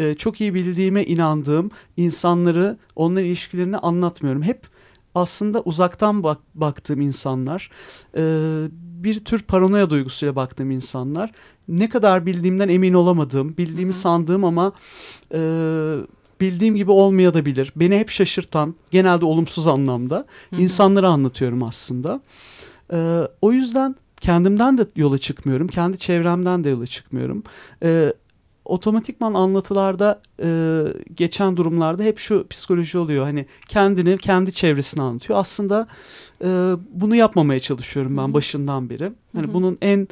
e, 0.00 0.14
çok 0.14 0.40
iyi 0.40 0.54
bildiğime 0.54 1.04
inandığım 1.04 1.70
insanları, 1.96 2.76
onların 2.96 3.24
ilişkilerini 3.24 3.78
anlatmıyorum. 3.78 4.42
Hep 4.42 4.66
aslında 5.14 5.62
uzaktan 5.62 6.22
bak, 6.22 6.38
baktığım 6.54 7.00
insanlar, 7.00 7.70
e, 8.16 8.22
bir 8.74 9.24
tür 9.24 9.42
paranoya 9.42 9.90
duygusuyla 9.90 10.36
baktığım 10.36 10.70
insanlar, 10.70 11.32
ne 11.68 11.88
kadar 11.88 12.26
bildiğimden 12.26 12.68
emin 12.68 12.94
olamadığım, 12.94 13.56
bildiğimi 13.56 13.92
Hı 13.92 13.96
-hı. 13.96 14.00
sandığım 14.00 14.44
ama 14.44 14.72
e, 15.34 15.40
bildiğim 16.40 16.76
gibi 16.76 16.90
olmayabilir. 16.90 17.72
Beni 17.76 17.98
hep 17.98 18.10
şaşırtan, 18.10 18.74
genelde 18.90 19.24
olumsuz 19.24 19.66
anlamda 19.66 20.26
Hı 20.50 20.56
-hı. 20.56 20.62
insanları 20.62 21.08
anlatıyorum 21.08 21.62
aslında. 21.62 22.20
E, 22.92 23.28
o 23.42 23.52
yüzden 23.52 23.96
kendimden 24.20 24.78
de 24.78 24.86
yola 24.96 25.18
çıkmıyorum, 25.18 25.68
kendi 25.68 25.98
çevremden 25.98 26.64
de 26.64 26.68
yola 26.68 26.86
çıkmıyorum. 26.86 27.42
E, 27.82 28.12
otomatikman 28.64 29.34
anlatılarda 29.34 30.22
e, 30.42 30.82
geçen 31.14 31.56
durumlarda 31.56 32.02
hep 32.02 32.18
şu 32.18 32.46
psikoloji 32.48 32.98
oluyor. 32.98 33.24
Hani 33.24 33.46
kendini, 33.68 34.18
kendi 34.18 34.52
çevresini 34.52 35.02
anlatıyor. 35.02 35.38
Aslında 35.38 35.86
e, 36.44 36.72
bunu 36.90 37.16
yapmamaya 37.16 37.60
çalışıyorum 37.60 38.16
ben 38.16 38.34
başından 38.34 38.90
beri. 38.90 39.12
Hani 39.32 39.46
Hı-hı. 39.46 39.54
bunun 39.54 39.78
en 39.82 40.08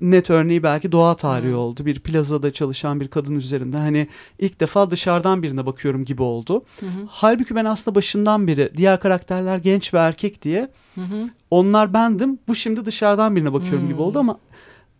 net 0.00 0.30
örneği 0.30 0.62
belki 0.62 0.92
doğa 0.92 1.16
tarihi 1.16 1.50
Hı-hı. 1.50 1.58
oldu. 1.58 1.86
Bir 1.86 2.00
plazada 2.00 2.50
çalışan 2.52 3.00
bir 3.00 3.08
kadın 3.08 3.36
üzerinde 3.36 3.76
hani 3.76 4.08
ilk 4.38 4.60
defa 4.60 4.90
dışarıdan 4.90 5.42
birine 5.42 5.66
bakıyorum 5.66 6.04
gibi 6.04 6.22
oldu. 6.22 6.64
Hı-hı. 6.80 7.06
Halbuki 7.08 7.54
ben 7.54 7.64
aslında 7.64 7.94
başından 7.94 8.46
beri 8.46 8.70
diğer 8.76 9.00
karakterler 9.00 9.58
genç 9.58 9.94
ve 9.94 9.98
erkek 9.98 10.42
diye 10.42 10.68
Hı-hı. 10.94 11.28
onlar 11.50 11.94
bendim. 11.94 12.38
Bu 12.48 12.54
şimdi 12.54 12.86
dışarıdan 12.86 13.36
birine 13.36 13.52
bakıyorum 13.52 13.80
Hı-hı. 13.80 13.92
gibi 13.92 14.02
oldu 14.02 14.18
ama 14.18 14.38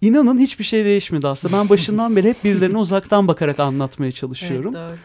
İnanın 0.03 0.39
hiçbir 0.39 0.65
şey 0.65 0.85
değişmedi 0.85 1.29
aslında. 1.29 1.57
Ben 1.57 1.69
başından 1.69 2.17
beri 2.17 2.29
hep 2.29 2.45
birilerine 2.45 2.79
uzaktan 2.87 3.29
bakarak 3.29 3.61
anlatmaya 3.61 4.13
çalışıyorum. 4.13 4.77
Evet, 4.77 4.91
doğru. 4.91 4.97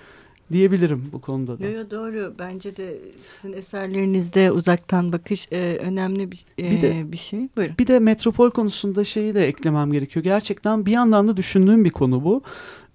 Diyebilirim 0.51 1.09
bu 1.13 1.21
konuda 1.21 1.59
da. 1.59 1.65
Yo, 1.65 1.71
yo, 1.71 1.91
doğru. 1.91 2.33
Bence 2.39 2.77
de 2.77 2.97
sizin 3.41 3.53
eserlerinizde 3.53 4.51
uzaktan 4.51 5.13
bakış 5.13 5.47
e, 5.51 5.77
önemli 5.81 6.31
bir, 6.31 6.45
e, 6.59 6.71
bir, 6.71 6.81
de, 6.81 7.11
bir 7.11 7.17
şey. 7.17 7.39
Buyurun. 7.57 7.75
Bir 7.79 7.87
de 7.87 7.99
metropol 7.99 8.51
konusunda 8.51 9.03
şeyi 9.03 9.35
de 9.35 9.47
eklemem 9.47 9.91
gerekiyor. 9.91 10.23
Gerçekten 10.23 10.85
bir 10.85 10.91
yandan 10.91 11.27
da 11.27 11.37
düşündüğüm 11.37 11.85
bir 11.85 11.89
konu 11.89 12.23
bu. 12.23 12.41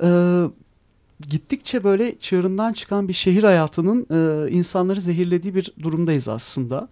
Ee, 0.02 0.44
gittikçe 1.28 1.84
böyle 1.84 2.18
çığırından 2.18 2.72
çıkan 2.72 3.08
bir 3.08 3.12
şehir 3.12 3.42
hayatının 3.42 4.06
e, 4.10 4.50
insanları 4.50 5.00
zehirlediği 5.00 5.54
bir 5.54 5.72
durumdayız 5.82 6.28
aslında. 6.28 6.88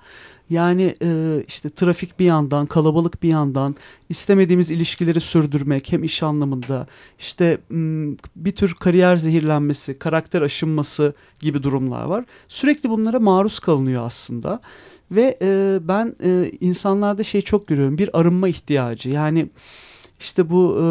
Yani 0.50 0.96
e, 1.02 1.42
işte 1.48 1.70
trafik 1.70 2.18
bir 2.18 2.24
yandan, 2.24 2.66
kalabalık 2.66 3.22
bir 3.22 3.28
yandan, 3.28 3.76
istemediğimiz 4.08 4.70
ilişkileri 4.70 5.20
sürdürmek 5.20 5.92
hem 5.92 6.04
iş 6.04 6.22
anlamında, 6.22 6.86
işte 7.18 7.58
bir 8.36 8.52
tür 8.52 8.74
kariyer 8.74 9.16
zehirlenmesi, 9.16 9.98
karakter 9.98 10.42
aşınması 10.42 11.14
gibi 11.40 11.62
durumlar 11.62 12.04
var. 12.04 12.24
Sürekli 12.48 12.90
bunlara 12.90 13.20
maruz 13.20 13.58
kalınıyor 13.58 14.06
aslında. 14.06 14.60
Ve 15.10 15.38
e, 15.42 15.78
ben 15.82 16.14
e, 16.24 16.52
insanlarda 16.60 17.22
şey 17.22 17.42
çok 17.42 17.66
görüyorum, 17.66 17.98
bir 17.98 18.20
arınma 18.20 18.48
ihtiyacı. 18.48 19.10
Yani 19.10 19.48
işte 20.20 20.50
bu 20.50 20.78
e, 20.82 20.86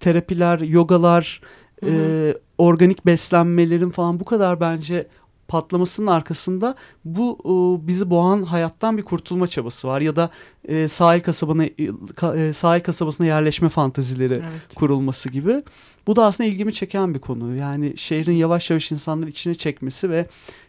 terapiler, 0.00 0.58
yogalar, 0.58 1.40
hı 1.84 1.86
hı. 1.86 1.90
E, 1.90 2.34
organik 2.60 3.06
beslenmelerin 3.06 3.90
falan 3.90 4.20
bu 4.20 4.24
kadar 4.24 4.60
bence 4.60 5.06
patlamasının 5.50 6.06
arkasında 6.06 6.74
bu 7.04 7.38
e, 7.44 7.86
bizi 7.86 8.10
boğan 8.10 8.42
hayattan 8.42 8.98
bir 8.98 9.02
kurtulma 9.02 9.46
çabası 9.46 9.88
var 9.88 10.00
ya 10.00 10.16
da 10.16 10.30
e, 10.68 10.88
sahil 10.88 11.20
kasabına 11.20 11.64
e, 11.64 12.52
sahil 12.52 12.80
kasabasına 12.80 13.26
yerleşme 13.26 13.68
fantazileri 13.68 14.34
evet. 14.34 14.74
kurulması 14.74 15.28
gibi. 15.28 15.62
Bu 16.06 16.16
da 16.16 16.24
aslında 16.24 16.48
ilgimi 16.48 16.72
çeken 16.72 17.14
bir 17.14 17.18
konu. 17.18 17.56
Yani 17.56 17.96
şehrin 17.96 18.32
yavaş 18.32 18.70
yavaş 18.70 18.92
insanları 18.92 19.30
içine 19.30 19.54
çekmesi 19.54 20.10
ve 20.10 20.26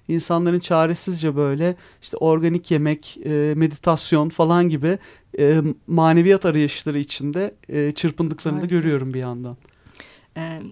insanların 0.08 0.60
çaresizce 0.60 1.36
böyle 1.36 1.76
işte 2.02 2.18
organik 2.18 2.72
yemek, 2.72 3.18
e, 3.26 3.54
meditasyon 3.56 4.30
falan 4.30 4.70
gibi 4.70 5.00
e, 5.40 5.62
maneviyat 5.88 6.46
arayışları 6.46 7.00
içinde 7.00 7.56
e, 7.70 7.92
çırpındıklarını 7.92 8.62
da 8.62 8.66
görüyorum 8.66 9.14
bir 9.14 9.20
yandan. 9.20 9.58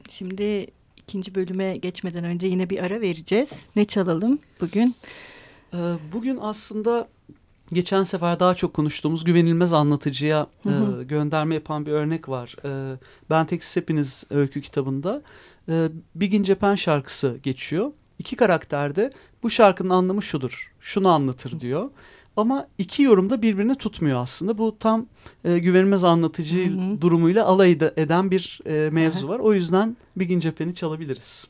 Şimdi 0.10 0.68
ikinci 1.10 1.36
bölüme 1.36 1.78
geçmeden 1.78 2.24
önce 2.24 2.48
yine 2.48 2.70
bir 2.70 2.84
ara 2.84 3.02
vereceğiz. 3.02 3.50
Ne 3.76 3.86
çalalım 3.86 4.40
bugün? 4.62 4.96
Ee, 5.74 5.78
bugün 6.14 6.38
aslında 6.42 7.08
geçen 7.74 8.04
sefer 8.04 8.40
daha 8.40 8.56
çok 8.56 8.74
konuştuğumuz 8.74 9.24
güvenilmez 9.24 9.74
anlatıcıya 9.74 10.48
hı 10.64 10.70
hı. 10.70 11.02
E, 11.02 11.04
gönderme 11.04 11.56
yapan 11.56 11.86
bir 11.86 11.92
örnek 11.92 12.30
var. 12.30 12.56
E, 12.66 12.98
ben 13.30 13.46
Teksiz 13.46 13.76
Hepiniz 13.76 14.26
öykü 14.30 14.62
kitabında 14.62 15.22
e, 15.70 15.90
Bigin 16.16 16.44
Cepen 16.44 16.76
şarkısı 16.76 17.38
geçiyor. 17.44 17.92
İki 18.20 18.36
karakter 18.36 18.96
de 18.96 19.14
bu 19.44 19.50
şarkının 19.50 19.90
anlamı 19.90 20.22
şudur, 20.22 20.74
şunu 20.80 21.10
anlatır 21.10 21.60
diyor. 21.60 21.90
Ama 22.40 22.68
iki 22.78 23.04
yorum 23.04 23.30
da 23.30 23.42
birbirini 23.42 23.76
tutmuyor 23.76 24.20
aslında. 24.20 24.58
Bu 24.58 24.78
tam 24.80 25.06
e, 25.44 25.60
güvenilmez 25.60 26.04
anlatıcı 26.04 26.66
hı 26.66 26.72
hı. 26.72 27.02
durumuyla 27.02 27.46
alay 27.46 27.72
eden 27.72 28.32
bir 28.32 28.60
e, 28.66 28.90
mevzu 28.90 29.28
var. 29.28 29.40
O 29.40 29.54
yüzden 29.54 29.98
bir 30.16 30.26
gün 30.26 30.40
cepheni 30.40 30.76
çalabiliriz. 30.76 31.48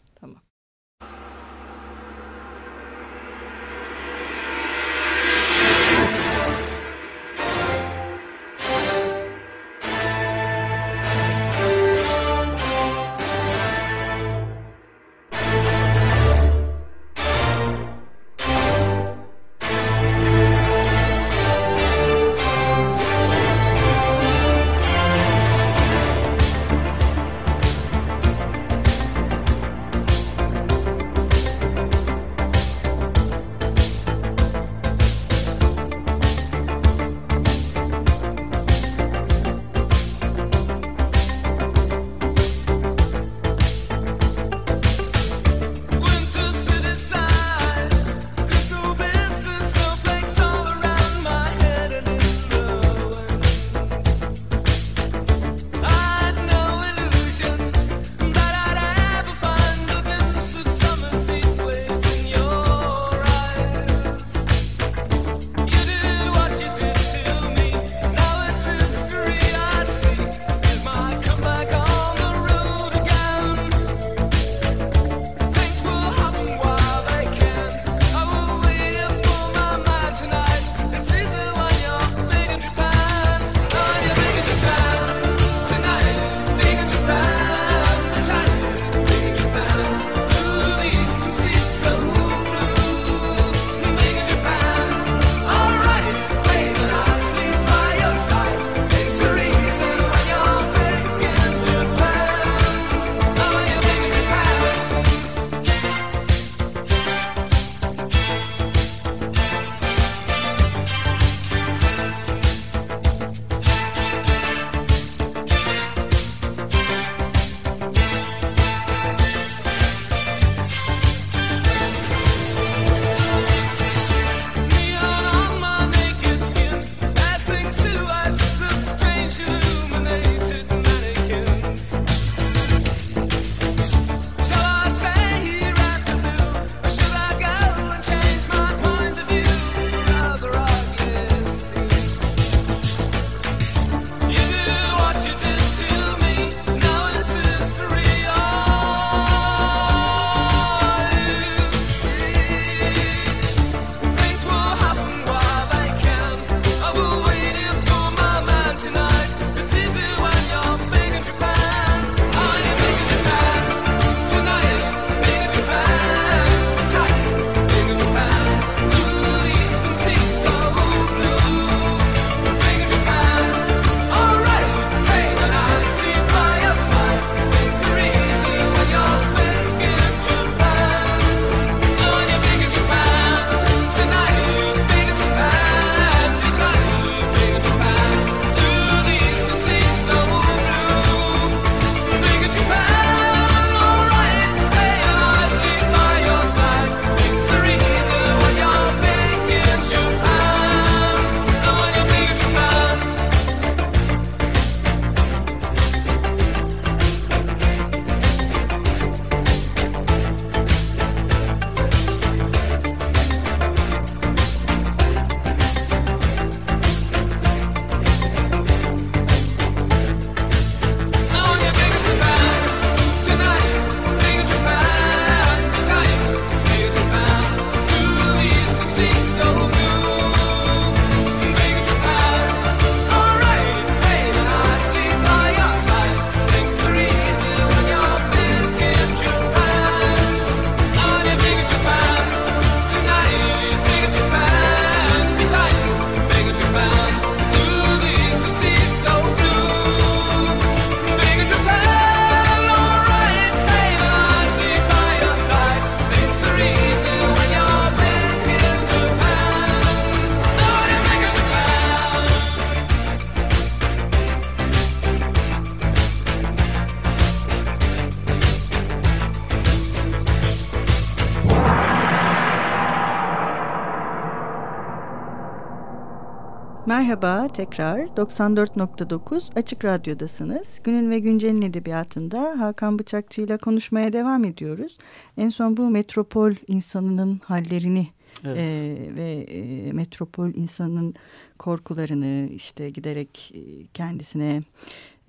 Merhaba 276.99 277.47
tekrar 277.47 277.99
94.9 277.99 279.59
Açık 279.59 279.85
Radyo'dasınız. 279.85 280.79
Günün 280.83 281.09
ve 281.11 281.19
Güncel'in 281.19 281.61
edebiyatında 281.61 282.59
Hakan 282.59 282.99
Bıçakçı 282.99 283.41
ile 283.41 283.57
konuşmaya 283.57 284.13
devam 284.13 284.45
ediyoruz. 284.45 284.97
En 285.37 285.49
son 285.49 285.77
bu 285.77 285.89
metropol 285.89 286.51
insanının 286.67 287.41
hallerini 287.45 288.07
evet. 288.45 288.57
e, 288.57 289.15
ve 289.15 289.31
e, 289.31 289.91
metropol 289.91 290.49
insanın 290.49 291.13
korkularını 291.59 292.49
işte 292.53 292.89
giderek 292.89 293.51
e, 293.55 293.87
kendisine 293.93 294.61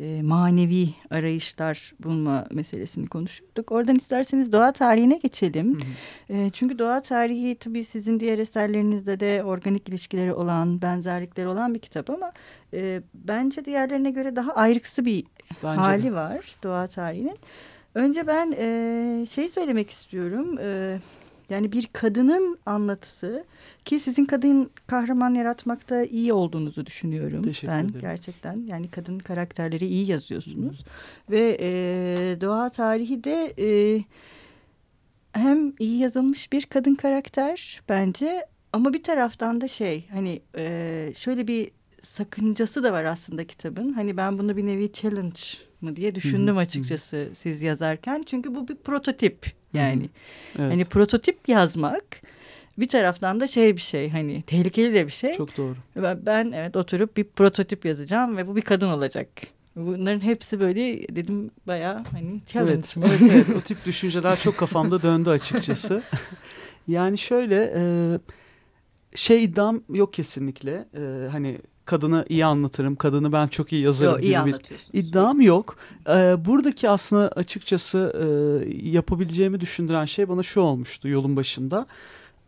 e, 0.00 0.22
manevi 0.22 0.88
arayışlar 1.10 1.92
bulma 2.00 2.46
meselesini 2.50 3.06
konuşuyorduk. 3.06 3.72
Oradan 3.72 3.96
isterseniz 3.96 4.52
doğa 4.52 4.72
tarihine 4.72 5.16
geçelim. 5.16 5.80
Hı 6.28 6.34
hı. 6.34 6.36
E, 6.36 6.50
çünkü 6.50 6.78
doğa 6.78 7.00
tarihi 7.00 7.54
tabii 7.54 7.84
sizin 7.84 8.20
diğer 8.20 8.38
eserlerinizde 8.38 9.20
de 9.20 9.44
organik 9.44 9.88
ilişkileri 9.88 10.32
olan, 10.32 10.82
benzerlikleri 10.82 11.48
olan 11.48 11.74
bir 11.74 11.78
kitap 11.78 12.10
ama 12.10 12.32
e, 12.74 13.02
bence 13.14 13.64
diğerlerine 13.64 14.10
göre 14.10 14.36
daha 14.36 14.52
ayrıksı 14.52 15.04
bir 15.04 15.24
bence 15.64 15.80
hali 15.80 16.02
de. 16.02 16.12
var 16.12 16.56
doğa 16.62 16.86
tarihinin. 16.86 17.38
Önce 17.94 18.26
ben 18.26 18.54
e, 18.58 19.26
şey 19.26 19.48
söylemek 19.48 19.90
istiyorum. 19.90 20.58
E, 20.58 20.98
yani 21.50 21.72
bir 21.72 21.86
kadının 21.92 22.58
anlatısı 22.66 23.44
ki 23.84 24.00
sizin 24.00 24.24
kadın 24.24 24.70
kahraman 24.86 25.34
yaratmakta 25.34 26.04
iyi 26.04 26.32
olduğunuzu 26.32 26.86
düşünüyorum 26.86 27.42
Teşekkür 27.42 27.68
ben 27.68 27.84
ederim. 27.84 28.00
gerçekten. 28.00 28.56
Yani 28.66 28.88
kadın 28.88 29.18
karakterleri 29.18 29.86
iyi 29.86 30.10
yazıyorsunuz. 30.10 30.78
Hı. 30.80 31.32
Ve 31.32 31.56
e, 31.60 31.70
doğa 32.40 32.70
tarihi 32.70 33.24
de 33.24 33.54
e, 33.58 34.02
hem 35.32 35.72
iyi 35.78 35.98
yazılmış 35.98 36.52
bir 36.52 36.66
kadın 36.66 36.94
karakter 36.94 37.80
bence 37.88 38.46
ama 38.72 38.92
bir 38.92 39.02
taraftan 39.02 39.60
da 39.60 39.68
şey 39.68 40.08
hani 40.10 40.42
e, 40.56 41.12
şöyle 41.16 41.48
bir 41.48 41.70
sakıncası 42.02 42.82
da 42.82 42.92
var 42.92 43.04
aslında 43.04 43.44
kitabın. 43.46 43.92
Hani 43.92 44.16
ben 44.16 44.38
bunu 44.38 44.56
bir 44.56 44.66
nevi 44.66 44.92
challenge 44.92 45.40
mı 45.80 45.96
diye 45.96 46.14
düşündüm 46.14 46.56
açıkçası 46.56 47.28
siz 47.38 47.62
yazarken. 47.62 48.22
Çünkü 48.26 48.54
bu 48.54 48.68
bir 48.68 48.74
prototip 48.76 49.59
yani. 49.74 50.08
Evet. 50.58 50.72
Hani 50.72 50.84
prototip 50.84 51.48
yazmak 51.48 52.04
bir 52.78 52.88
taraftan 52.88 53.40
da 53.40 53.46
şey 53.46 53.76
bir 53.76 53.80
şey 53.80 54.10
hani 54.10 54.42
tehlikeli 54.42 54.94
de 54.94 55.06
bir 55.06 55.12
şey. 55.12 55.32
Çok 55.32 55.56
doğru. 55.56 55.76
Ben, 55.96 56.26
ben 56.26 56.52
evet 56.52 56.76
oturup 56.76 57.16
bir 57.16 57.24
prototip 57.24 57.84
yazacağım 57.84 58.36
ve 58.36 58.46
bu 58.46 58.56
bir 58.56 58.62
kadın 58.62 58.88
olacak. 58.88 59.28
Bunların 59.76 60.20
hepsi 60.20 60.60
böyle 60.60 61.08
dedim 61.16 61.50
bayağı 61.66 62.04
hani 62.12 62.40
challenge. 62.46 62.72
Evet, 62.72 63.20
evet, 63.22 63.32
evet. 63.34 63.46
o 63.56 63.60
tip 63.60 63.86
düşünceler 63.86 64.40
çok 64.40 64.56
kafamda 64.56 65.02
döndü 65.02 65.30
açıkçası. 65.30 66.02
yani 66.88 67.18
şöyle 67.18 67.72
e, 67.76 67.82
şey 69.14 69.44
iddiam 69.44 69.82
yok 69.88 70.12
kesinlikle. 70.12 70.88
E, 70.94 71.28
hani 71.28 71.58
kadını 71.90 72.24
iyi 72.28 72.44
anlatırım, 72.44 72.96
kadını 72.96 73.32
ben 73.32 73.46
çok 73.46 73.72
iyi 73.72 73.84
yazarım 73.84 74.12
Yo, 74.12 74.20
iyi 74.20 74.38
gibi 74.38 74.46
bir 74.46 74.76
iddiam 74.92 75.40
yok. 75.40 75.76
Ee, 76.08 76.36
buradaki 76.44 76.90
aslında 76.90 77.28
açıkçası 77.28 77.98
e, 78.16 78.88
yapabileceğimi 78.88 79.60
düşündüren 79.60 80.04
şey 80.04 80.28
bana 80.28 80.42
şu 80.42 80.60
olmuştu 80.60 81.08
yolun 81.08 81.36
başında. 81.36 81.86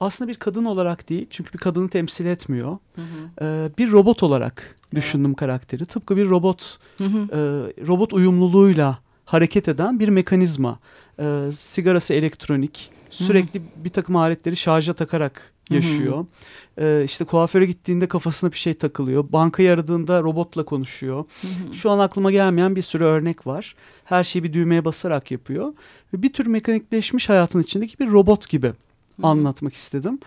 Aslında 0.01 0.29
bir 0.31 0.35
kadın 0.35 0.65
olarak 0.65 1.09
değil 1.09 1.27
çünkü 1.31 1.53
bir 1.53 1.59
kadını 1.59 1.89
temsil 1.89 2.27
etmiyor. 2.27 2.79
Hı 2.95 3.03
hı. 3.03 3.45
Ee, 3.45 3.71
bir 3.79 3.93
robot 3.93 4.23
olarak 4.23 4.77
düşündüm 4.95 5.31
evet. 5.31 5.39
karakteri. 5.39 5.87
Tıpkı 5.87 6.17
bir 6.17 6.29
robot, 6.29 6.79
hı 6.99 7.05
hı. 7.05 7.19
E, 7.19 7.39
robot 7.87 8.13
uyumluluğuyla 8.13 8.99
hareket 9.25 9.69
eden 9.69 10.01
bir 10.01 10.09
mekanizma. 10.09 10.79
E, 11.19 11.53
sigarası 11.53 12.15
elektronik, 12.15 12.91
sürekli 13.13 13.61
hı 13.61 13.65
hı. 13.65 13.85
bir 13.85 13.91
takım 13.91 14.17
aletleri 14.17 14.57
şarja 14.57 14.93
takarak 14.93 15.53
yaşıyor. 15.71 16.17
Hı 16.17 16.21
hı. 16.21 16.85
Ee, 16.85 17.05
işte 17.05 17.25
kuaföre 17.25 17.67
gittiğinde 17.67 18.09
kafasına 18.09 18.53
bir 18.53 18.57
şey 18.57 18.75
takılıyor. 18.75 19.25
Bankayı 19.33 19.73
aradığında 19.73 20.23
robotla 20.23 20.65
konuşuyor. 20.65 21.25
Hı 21.41 21.49
hı. 21.49 21.75
Şu 21.75 21.91
an 21.91 21.99
aklıma 21.99 22.31
gelmeyen 22.31 22.77
bir 22.77 22.83
sürü 22.83 23.05
örnek 23.05 23.47
var. 23.47 23.75
Her 24.05 24.25
şeyi 24.25 24.43
bir 24.43 24.53
düğmeye 24.53 24.85
basarak 24.85 25.31
yapıyor. 25.31 25.73
Ve 26.15 26.23
bir 26.23 26.33
tür 26.33 26.47
mekanikleşmiş 26.47 27.29
hayatın 27.29 27.63
içindeki 27.63 27.99
bir 27.99 28.11
robot 28.11 28.49
gibi 28.49 28.67
hı 28.67 28.73
hı. 29.23 29.27
anlatmak 29.27 29.75
istedim. 29.75 30.19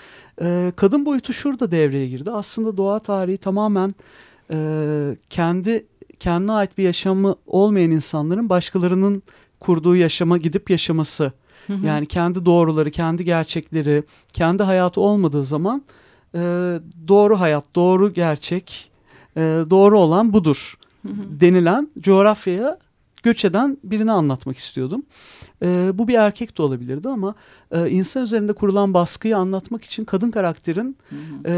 Ee, 0.42 0.72
kadın 0.76 1.06
boyutu 1.06 1.34
şurada 1.34 1.72
devreye 1.72 2.08
girdi. 2.08 2.32
Aslında 2.32 2.78
doğa 2.78 3.00
tarihi 3.00 3.38
tamamen 3.38 3.96
e, 4.52 4.58
kendi 5.30 5.86
kendine 6.20 6.52
ait 6.52 6.78
bir 6.78 6.84
yaşamı 6.84 7.36
olmayan 7.48 7.92
insanların 7.92 8.50
başkalarının 8.50 9.24
kurduğu 9.60 9.96
yaşama 9.96 10.38
gidip 10.38 10.70
yaşaması. 10.70 11.24
Hı 11.24 11.32
hı. 11.74 11.86
Yani 11.86 12.06
kendi 12.06 12.46
doğruları, 12.46 12.92
kendi 12.92 13.26
gerçekleri, 13.26 14.04
kendi 14.34 14.64
hayatı 14.64 15.02
olmadığı 15.02 15.46
zaman 15.46 15.84
e, 16.36 16.40
doğru 17.08 17.40
hayat, 17.40 17.66
doğru 17.76 18.14
gerçek, 18.14 18.92
e, 19.38 19.42
doğru 19.70 20.00
olan 20.00 20.34
budur 20.34 20.78
hı 21.02 21.10
hı. 21.10 21.40
denilen 21.40 21.90
coğrafyaya 22.00 22.80
göç 23.26 23.46
eden 23.46 23.78
birini 23.84 24.12
anlatmak 24.12 24.58
istiyordum. 24.58 25.04
E, 25.62 25.92
bu 25.94 26.08
bir 26.08 26.14
erkek 26.14 26.58
de 26.58 26.62
olabilirdi 26.62 27.10
ama 27.10 27.36
e, 27.72 27.90
insan 27.90 28.24
üzerinde 28.24 28.54
kurulan 28.54 28.94
baskıyı 28.94 29.38
anlatmak 29.38 29.84
için 29.84 30.06
kadın 30.06 30.32
karakterin 30.32 30.98
hı 31.10 31.16
hı. 31.16 31.50
E, 31.50 31.54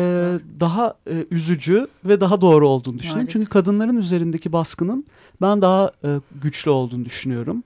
daha 0.60 0.94
e, 1.10 1.26
üzücü 1.32 1.88
ve 2.06 2.22
daha 2.22 2.42
doğru 2.42 2.68
olduğunu 2.68 3.00
düşünüyorum. 3.00 3.20
Maalesef. 3.20 3.34
Çünkü 3.34 3.50
kadınların 3.50 3.98
üzerindeki 3.98 4.54
baskının 4.54 5.06
ben 5.42 5.62
daha 5.62 5.92
e, 6.04 6.20
güçlü 6.42 6.72
olduğunu 6.72 7.06
düşünüyorum. 7.06 7.64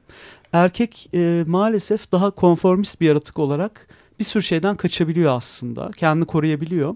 Erkek 0.54 1.10
e, 1.14 1.44
maalesef 1.48 2.12
daha 2.12 2.32
konformist 2.32 3.02
bir 3.02 3.08
yaratık 3.08 3.40
olarak 3.40 3.88
bir 4.20 4.24
sürü 4.24 4.44
şeyden 4.44 4.76
kaçabiliyor 4.76 5.32
aslında. 5.32 5.92
Kendini 5.98 6.26
koruyabiliyor. 6.26 6.96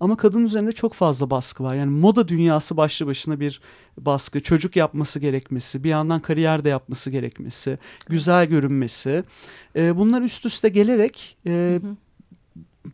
Ama 0.00 0.16
kadın 0.16 0.44
üzerinde 0.44 0.72
çok 0.72 0.94
fazla 0.94 1.30
baskı 1.30 1.64
var. 1.64 1.74
Yani 1.74 1.90
moda 1.90 2.28
dünyası 2.28 2.76
başlı 2.76 3.06
başına 3.06 3.40
bir 3.40 3.60
baskı. 3.98 4.42
Çocuk 4.42 4.76
yapması 4.76 5.20
gerekmesi, 5.20 5.84
bir 5.84 5.88
yandan 5.88 6.20
kariyer 6.20 6.64
de 6.64 6.68
yapması 6.68 7.10
gerekmesi, 7.10 7.78
güzel 8.08 8.46
görünmesi. 8.46 9.24
E, 9.76 9.96
bunlar 9.96 10.22
üst 10.22 10.46
üste 10.46 10.68
gelerek 10.68 11.36
e, 11.46 11.80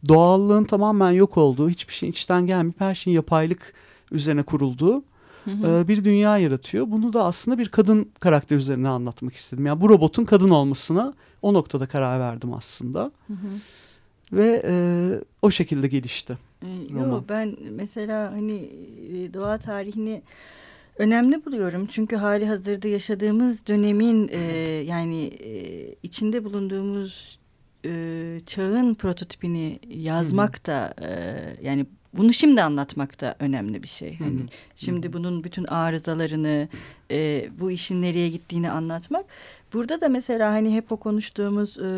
doğallığın 0.08 0.64
tamamen 0.64 1.10
yok 1.10 1.36
olduğu, 1.36 1.70
hiçbir 1.70 1.92
şeyin 1.92 2.12
içten 2.12 2.46
gelmeyip 2.46 2.80
her 2.80 2.94
şeyin 2.94 3.14
yapaylık 3.14 3.74
üzerine 4.12 4.42
kurulduğu 4.42 5.04
e, 5.48 5.88
bir 5.88 6.04
dünya 6.04 6.38
yaratıyor. 6.38 6.90
Bunu 6.90 7.12
da 7.12 7.24
aslında 7.24 7.58
bir 7.58 7.68
kadın 7.68 8.10
karakter 8.20 8.56
üzerine 8.56 8.88
anlatmak 8.88 9.34
istedim. 9.34 9.66
Yani 9.66 9.80
bu 9.80 9.88
robotun 9.88 10.24
kadın 10.24 10.50
olmasına 10.50 11.14
o 11.42 11.54
noktada 11.54 11.86
karar 11.86 12.20
verdim 12.20 12.52
aslında. 12.52 13.10
Hı 13.26 13.32
hı. 13.32 13.48
Ve 14.32 14.62
e, 14.64 14.72
o 15.42 15.50
şekilde 15.50 15.88
gelişti. 15.88 16.38
E, 16.62 16.68
Yok 16.92 17.24
ben 17.28 17.56
mesela 17.70 18.32
hani 18.32 18.70
e, 19.12 19.34
doğa 19.34 19.58
tarihini 19.58 20.22
önemli 20.98 21.44
buluyorum. 21.44 21.86
Çünkü 21.86 22.16
hali 22.16 22.46
hazırda 22.46 22.88
yaşadığımız 22.88 23.66
dönemin 23.66 24.28
e, 24.28 24.40
yani 24.86 25.24
e, 25.24 25.94
içinde 26.02 26.44
bulunduğumuz 26.44 27.38
e, 27.84 28.40
çağın 28.46 28.94
prototipini 28.94 29.80
yazmak 29.88 30.66
da 30.66 30.94
e, 31.02 31.10
yani 31.62 31.86
bunu 32.16 32.32
şimdi 32.32 32.62
anlatmak 32.62 33.20
da 33.20 33.36
önemli 33.38 33.82
bir 33.82 33.88
şey. 33.88 34.18
Hani 34.18 34.40
şimdi 34.76 35.12
bunun 35.12 35.44
bütün 35.44 35.64
arızalarını, 35.64 36.68
e, 37.10 37.48
bu 37.60 37.70
işin 37.70 38.02
nereye 38.02 38.28
gittiğini 38.28 38.70
anlatmak. 38.70 39.24
Burada 39.72 40.00
da 40.00 40.08
mesela 40.08 40.52
hani 40.52 40.74
hep 40.74 40.92
o 40.92 40.96
konuştuğumuz 40.96 41.78
e, 41.78 41.88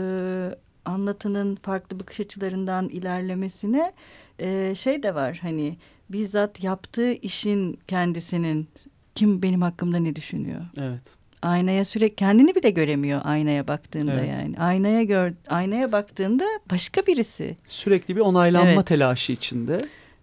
anlatının 0.84 1.56
farklı 1.56 2.00
bakış 2.00 2.20
açılarından 2.20 2.88
ilerlemesine 2.88 3.92
e, 4.38 4.74
şey 4.74 5.02
de 5.02 5.14
var. 5.14 5.38
Hani 5.42 5.76
bizzat 6.08 6.62
yaptığı 6.62 7.12
işin 7.12 7.78
kendisinin 7.88 8.68
kim 9.14 9.42
benim 9.42 9.62
hakkımda 9.62 9.98
ne 9.98 10.16
düşünüyor? 10.16 10.60
Evet. 10.78 11.00
Aynaya 11.42 11.84
sürekli 11.84 12.16
kendini 12.16 12.54
bile 12.54 12.70
göremiyor 12.70 13.20
aynaya 13.24 13.68
baktığında 13.68 14.12
evet. 14.12 14.28
yani. 14.28 14.58
Aynaya 14.58 15.02
gör 15.02 15.32
aynaya 15.48 15.92
baktığında 15.92 16.44
başka 16.70 17.06
birisi. 17.06 17.56
Sürekli 17.66 18.16
bir 18.16 18.20
onaylanma 18.20 18.70
evet. 18.70 18.86
telaşı 18.86 19.32
içinde. 19.32 19.80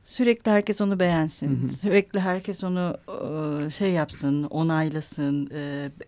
Sürekli 0.07 0.51
herkes 0.51 0.81
onu 0.81 0.99
beğensin. 0.99 1.61
Hı 1.61 1.67
hı. 1.67 1.67
Sürekli 1.67 2.19
herkes 2.19 2.63
onu 2.63 2.97
şey 3.71 3.91
yapsın, 3.91 4.43
onaylasın. 4.43 5.49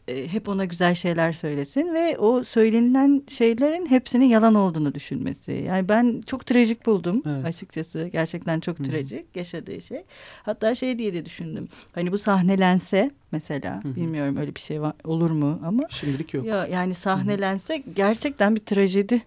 E, 0.07 0.27
hep 0.27 0.49
ona 0.49 0.65
güzel 0.65 0.95
şeyler 0.95 1.33
söylesin 1.33 1.93
ve 1.93 2.17
o 2.17 2.43
söylenilen 2.43 3.23
şeylerin 3.27 3.85
hepsinin 3.85 4.25
yalan 4.25 4.55
olduğunu 4.55 4.93
düşünmesi. 4.93 5.51
Yani 5.51 5.89
ben 5.89 6.21
çok 6.25 6.45
trajik 6.45 6.85
buldum 6.85 7.23
evet. 7.25 7.45
açıkçası. 7.45 8.09
Gerçekten 8.11 8.59
çok 8.59 8.79
hı 8.79 8.83
hı. 8.83 8.87
trajik 8.87 9.35
yaşadığı 9.35 9.81
şey. 9.81 10.03
Hatta 10.43 10.75
şey 10.75 10.99
diye 10.99 11.13
de 11.13 11.25
düşündüm. 11.25 11.67
Hani 11.95 12.11
bu 12.11 12.17
sahnelense 12.17 13.11
mesela 13.31 13.83
hı 13.83 13.89
hı. 13.89 13.95
bilmiyorum 13.95 14.37
öyle 14.37 14.55
bir 14.55 14.61
şey 14.61 14.81
var, 14.81 14.93
olur 15.03 15.31
mu 15.31 15.61
ama. 15.65 15.83
Şimdilik 15.89 16.33
yok. 16.33 16.45
Ya, 16.45 16.67
yani 16.67 16.95
sahnelense 16.95 17.73
hı 17.73 17.77
hı. 17.77 17.93
gerçekten 17.95 18.55
bir 18.55 18.61
trajedi 18.61 19.21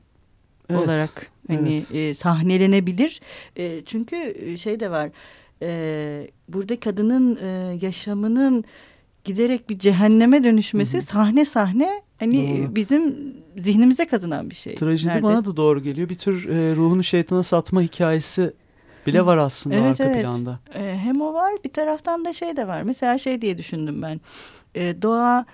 evet. 0.72 0.88
olarak 0.88 1.30
hani 1.48 1.74
evet. 1.74 1.94
e, 1.94 2.14
sahnelenebilir. 2.14 3.20
E, 3.56 3.82
çünkü 3.84 4.16
e, 4.16 4.56
şey 4.56 4.80
de 4.80 4.90
var. 4.90 5.10
E, 5.62 6.30
burada 6.48 6.80
kadının 6.80 7.38
e, 7.42 7.78
yaşamının 7.82 8.64
giderek 9.24 9.70
bir 9.70 9.78
cehenneme 9.78 10.44
dönüşmesi 10.44 10.96
hı 10.96 11.00
hı. 11.00 11.06
sahne 11.06 11.44
sahne 11.44 12.02
hani 12.18 12.64
doğru. 12.64 12.76
bizim 12.76 13.34
zihnimize 13.58 14.06
kazınan 14.06 14.50
bir 14.50 14.54
şey. 14.54 14.74
Trajedi 14.74 15.08
Nerede? 15.08 15.22
bana 15.22 15.44
da 15.44 15.56
doğru 15.56 15.82
geliyor. 15.82 16.08
Bir 16.08 16.14
tür 16.14 16.48
e, 16.48 16.76
ruhunu 16.76 17.04
şeytana 17.04 17.42
satma 17.42 17.82
hikayesi 17.82 18.52
bile 19.06 19.26
var 19.26 19.36
aslında 19.36 19.76
evet, 19.76 20.00
arka 20.00 20.04
evet. 20.04 20.22
planda. 20.22 20.60
E, 20.74 20.98
hem 20.98 21.20
o 21.20 21.34
var 21.34 21.52
bir 21.64 21.72
taraftan 21.72 22.24
da 22.24 22.32
şey 22.32 22.56
de 22.56 22.68
var. 22.68 22.82
Mesela 22.82 23.18
şey 23.18 23.42
diye 23.42 23.58
düşündüm 23.58 24.02
ben. 24.02 24.20
E, 24.74 25.02
doğa 25.02 25.46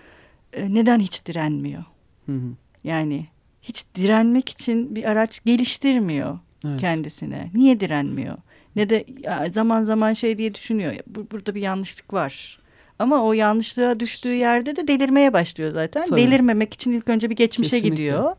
e, 0.52 0.74
neden 0.74 1.00
hiç 1.00 1.26
direnmiyor? 1.26 1.84
Hı 2.26 2.32
hı. 2.32 2.50
Yani 2.84 3.26
hiç 3.68 3.84
direnmek 3.94 4.48
için 4.48 4.96
bir 4.96 5.04
araç 5.04 5.44
geliştirmiyor 5.44 6.38
Evet. 6.66 6.80
kendisine. 6.80 7.50
Niye 7.54 7.80
direnmiyor? 7.80 8.36
Ne 8.76 8.90
de 8.90 9.04
zaman 9.50 9.84
zaman 9.84 10.12
şey 10.12 10.38
diye 10.38 10.54
düşünüyor. 10.54 10.94
bu, 11.06 11.26
burada 11.32 11.54
bir 11.54 11.60
yanlışlık 11.60 12.12
var. 12.12 12.58
Ama 12.98 13.24
o 13.24 13.32
yanlışlığa 13.32 14.00
düştüğü 14.00 14.32
yerde 14.34 14.76
de 14.76 14.88
delirmeye 14.88 15.32
başlıyor 15.32 15.72
zaten. 15.72 16.04
Tabii. 16.06 16.20
Delirmemek 16.22 16.74
için 16.74 16.92
ilk 16.92 17.08
önce 17.08 17.30
bir 17.30 17.36
geçmişe 17.36 17.70
Kesinlikle. 17.70 17.96
gidiyor. 17.96 18.36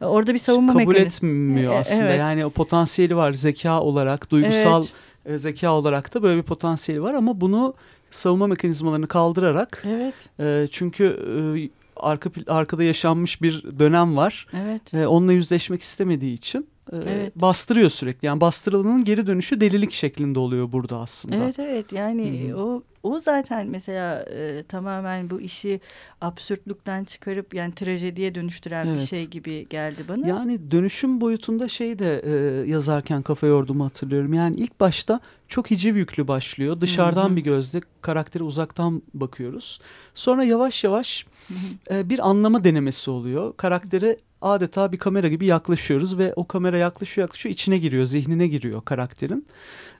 Orada 0.00 0.34
bir 0.34 0.38
savunma 0.38 0.72
Kabul 0.72 0.86
mekanizması. 0.86 1.26
etmiyor 1.26 1.72
E, 1.72 1.78
aslında. 1.78 2.04
evet. 2.04 2.18
Yani 2.18 2.44
o 2.46 2.50
potansiyeli 2.50 3.16
var 3.16 3.32
zeka 3.32 3.80
olarak, 3.80 4.30
duygusal 4.30 4.82
Evet. 5.26 5.34
e, 5.34 5.38
zeka 5.38 5.70
olarak 5.72 6.14
da 6.14 6.22
böyle 6.22 6.36
bir 6.38 6.42
potansiyeli 6.46 7.02
var 7.02 7.14
ama 7.14 7.40
bunu 7.40 7.74
savunma 8.10 8.46
mekanizmalarını 8.46 9.06
kaldırarak 9.06 9.84
Evet, 9.88 10.14
e, 10.40 10.66
çünkü 10.70 11.04
e, 11.04 11.68
arka 12.00 12.30
arkada 12.46 12.84
yaşanmış 12.84 13.42
bir 13.42 13.78
dönem 13.78 14.16
var. 14.16 14.46
evet. 14.52 14.94
E, 14.94 15.06
onunla 15.06 15.32
yüzleşmek 15.32 15.82
istemediği 15.82 16.34
için 16.34 16.68
Evet. 16.92 17.36
bastırıyor 17.36 17.90
sürekli. 17.90 18.26
Yani 18.26 18.40
bastırılanın 18.40 19.04
geri 19.04 19.26
dönüşü 19.26 19.60
delilik 19.60 19.92
şeklinde 19.92 20.38
oluyor 20.38 20.72
burada 20.72 20.98
aslında. 20.98 21.36
Evet 21.36 21.58
evet 21.58 21.92
yani 21.92 22.48
Hı 22.48 22.52
hı. 22.52 22.62
o 22.62 22.82
o 23.02 23.20
zaten 23.20 23.66
mesela 23.66 24.22
e, 24.22 24.62
tamamen 24.68 25.30
bu 25.30 25.40
işi 25.40 25.80
absürtlükten 26.20 27.04
çıkarıp 27.04 27.54
yani 27.54 27.74
trajediye 27.74 28.34
dönüştüren 28.34 28.86
bir 28.86 28.90
Evet. 28.90 29.08
şey 29.08 29.26
gibi 29.26 29.66
geldi 29.68 30.02
bana. 30.08 30.28
Yani 30.28 30.70
dönüşüm 30.70 31.20
boyutunda 31.20 31.68
şey 31.68 31.98
de 31.98 32.22
e, 32.24 32.30
yazarken 32.70 33.22
kafa 33.22 33.46
yorduğumu 33.46 33.84
hatırlıyorum. 33.84 34.32
Yani 34.32 34.56
ilk 34.56 34.80
başta 34.80 35.20
çok 35.48 35.70
hiciv 35.70 35.96
yüklü 35.96 36.28
başlıyor. 36.28 36.80
Dışarıdan 36.80 37.28
Hı 37.28 37.32
hı. 37.32 37.36
bir 37.36 37.40
gözle 37.40 37.80
karaktere 38.00 38.44
uzaktan 38.44 39.02
bakıyoruz. 39.14 39.80
Sonra 40.14 40.44
yavaş 40.44 40.84
yavaş 40.84 41.26
Hı 41.48 41.54
hı. 41.54 41.94
e, 41.98 42.10
bir 42.10 42.28
anlama 42.28 42.64
denemesi 42.64 43.10
oluyor. 43.10 43.56
Karaktere 43.56 44.16
adeta 44.42 44.92
bir 44.92 44.96
kamera 44.96 45.28
gibi 45.28 45.46
yaklaşıyoruz 45.46 46.18
ve 46.18 46.32
o 46.36 46.46
kamera 46.46 46.78
yaklaşıyor 46.78 47.24
yaklaşıyor 47.28 47.52
içine 47.52 47.78
giriyor, 47.78 48.04
zihnine 48.06 48.46
giriyor 48.48 48.84
karakterin. 48.84 49.46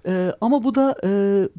E, 0.07 0.33
ama 0.41 0.65
bu 0.65 0.75
da 0.75 0.97
e, 1.05 1.11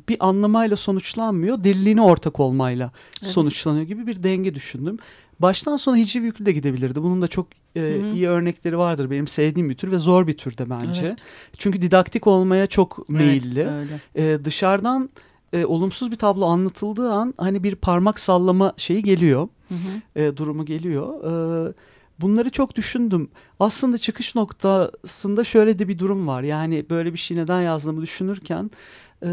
bir 0.10 0.18
anlamayla 0.20 0.78
sonuçlanmıyor, 0.78 1.64
deliliğine 1.64 2.02
ortak 2.02 2.40
olmayla 2.40 2.92
Evet. 3.24 3.32
sonuçlanıyor 3.32 3.86
gibi 3.86 4.08
bir 4.08 4.24
denge 4.24 4.56
düşündüm. 4.56 4.98
Baştan 5.40 5.78
sona 5.78 5.98
hiciv 5.98 6.24
yüklü 6.24 6.46
de 6.46 6.52
gidebilirdi. 6.52 7.04
Bunun 7.04 7.22
da 7.22 7.28
çok 7.28 7.48
e, 7.76 7.80
Hı 7.80 7.86
hı. 7.86 8.16
iyi 8.16 8.28
örnekleri 8.28 8.78
vardır. 8.78 9.12
Benim 9.12 9.28
sevdiğim 9.28 9.70
bir 9.70 9.76
tür 9.76 9.92
ve 9.92 9.98
zor 9.98 10.28
bir 10.28 10.38
tür 10.38 10.58
de 10.58 10.70
bence. 10.70 11.06
Evet. 11.06 11.20
Çünkü 11.58 11.82
didaktik 11.82 12.28
olmaya 12.28 12.68
çok 12.68 13.10
meyilli. 13.10 13.60
Evet, 13.60 13.72
öyle. 14.16 14.34
E, 14.34 14.46
dışarıdan 14.46 15.10
e, 15.54 15.66
olumsuz 15.66 16.12
bir 16.12 16.16
tablo 16.16 16.46
anlatıldığı 16.46 17.12
an 17.12 17.34
hani 17.38 17.64
bir 17.64 17.76
parmak 17.76 18.20
sallama 18.20 18.74
şeyi 18.78 19.04
geliyor. 19.04 19.48
Hı 19.70 19.76
hı. 19.76 20.22
e, 20.22 20.38
durumu 20.38 20.66
geliyor. 20.66 21.24
E, 21.70 21.74
bunları 22.22 22.50
çok 22.50 22.76
düşündüm. 22.76 23.30
Aslında 23.60 23.98
çıkış 23.98 24.36
noktasında 24.36 25.44
şöyle 25.44 25.80
de 25.80 25.88
bir 25.88 26.00
durum 26.00 26.28
var. 26.28 26.44
Yani 26.44 26.86
böyle 26.90 27.14
bir 27.14 27.18
şey 27.18 27.38
neden 27.38 27.62
yazdığımı 27.62 28.02
düşünürken 28.02 28.72
e, 29.24 29.30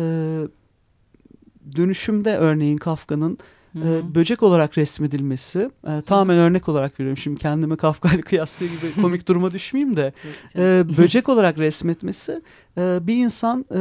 dönüşümde 1.77 2.37
örneğin 2.37 2.77
Kafka'nın 2.77 3.39
e, 3.77 4.15
böcek 4.15 4.43
olarak 4.43 4.79
resmedilmesi 4.79 5.71
e, 5.89 6.01
tamamen 6.01 6.39
örnek 6.39 6.69
olarak 6.69 7.01
veriyorum. 7.01 7.17
Şimdi 7.17 7.41
kendime 7.41 7.77
Kafka'yla 7.77 8.21
kıyaslığı 8.21 8.67
gibi 8.67 9.03
komik 9.03 9.29
duruma 9.29 9.51
düşmeyeyim 9.51 9.97
de 9.97 10.13
e, 10.57 10.85
böcek 10.99 11.29
olarak 11.29 11.59
resmetmesi 11.59 12.43
e, 12.79 12.99
bir 13.03 13.15
insan 13.15 13.65
e, 13.75 13.81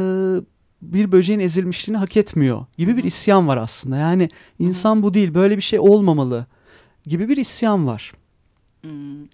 bir 0.82 1.12
böceğin 1.12 1.40
ezilmişliğini 1.40 1.98
hak 1.98 2.16
etmiyor 2.16 2.64
gibi 2.78 2.96
bir 2.96 3.04
isyan 3.04 3.48
var 3.48 3.56
aslında. 3.56 3.96
Yani 3.96 4.28
insan 4.58 5.02
bu 5.02 5.14
değil 5.14 5.34
böyle 5.34 5.56
bir 5.56 5.62
şey 5.62 5.78
olmamalı 5.78 6.46
gibi 7.06 7.28
bir 7.28 7.36
isyan 7.36 7.86
var. 7.86 8.12
Hmm. 8.90 9.26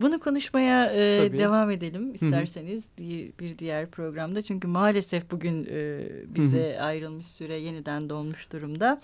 Bunu 0.00 0.20
konuşmaya 0.20 0.86
e, 0.86 1.28
Tabii. 1.28 1.38
devam 1.38 1.70
edelim 1.70 2.14
isterseniz 2.14 2.84
bir, 2.98 3.32
bir 3.40 3.58
diğer 3.58 3.90
programda. 3.90 4.42
Çünkü 4.42 4.68
maalesef 4.68 5.30
bugün 5.30 5.66
e, 5.70 6.08
bize 6.34 6.80
ayrılmış 6.80 7.26
süre 7.26 7.56
yeniden 7.56 8.10
dolmuş 8.10 8.52
durumda. 8.52 9.00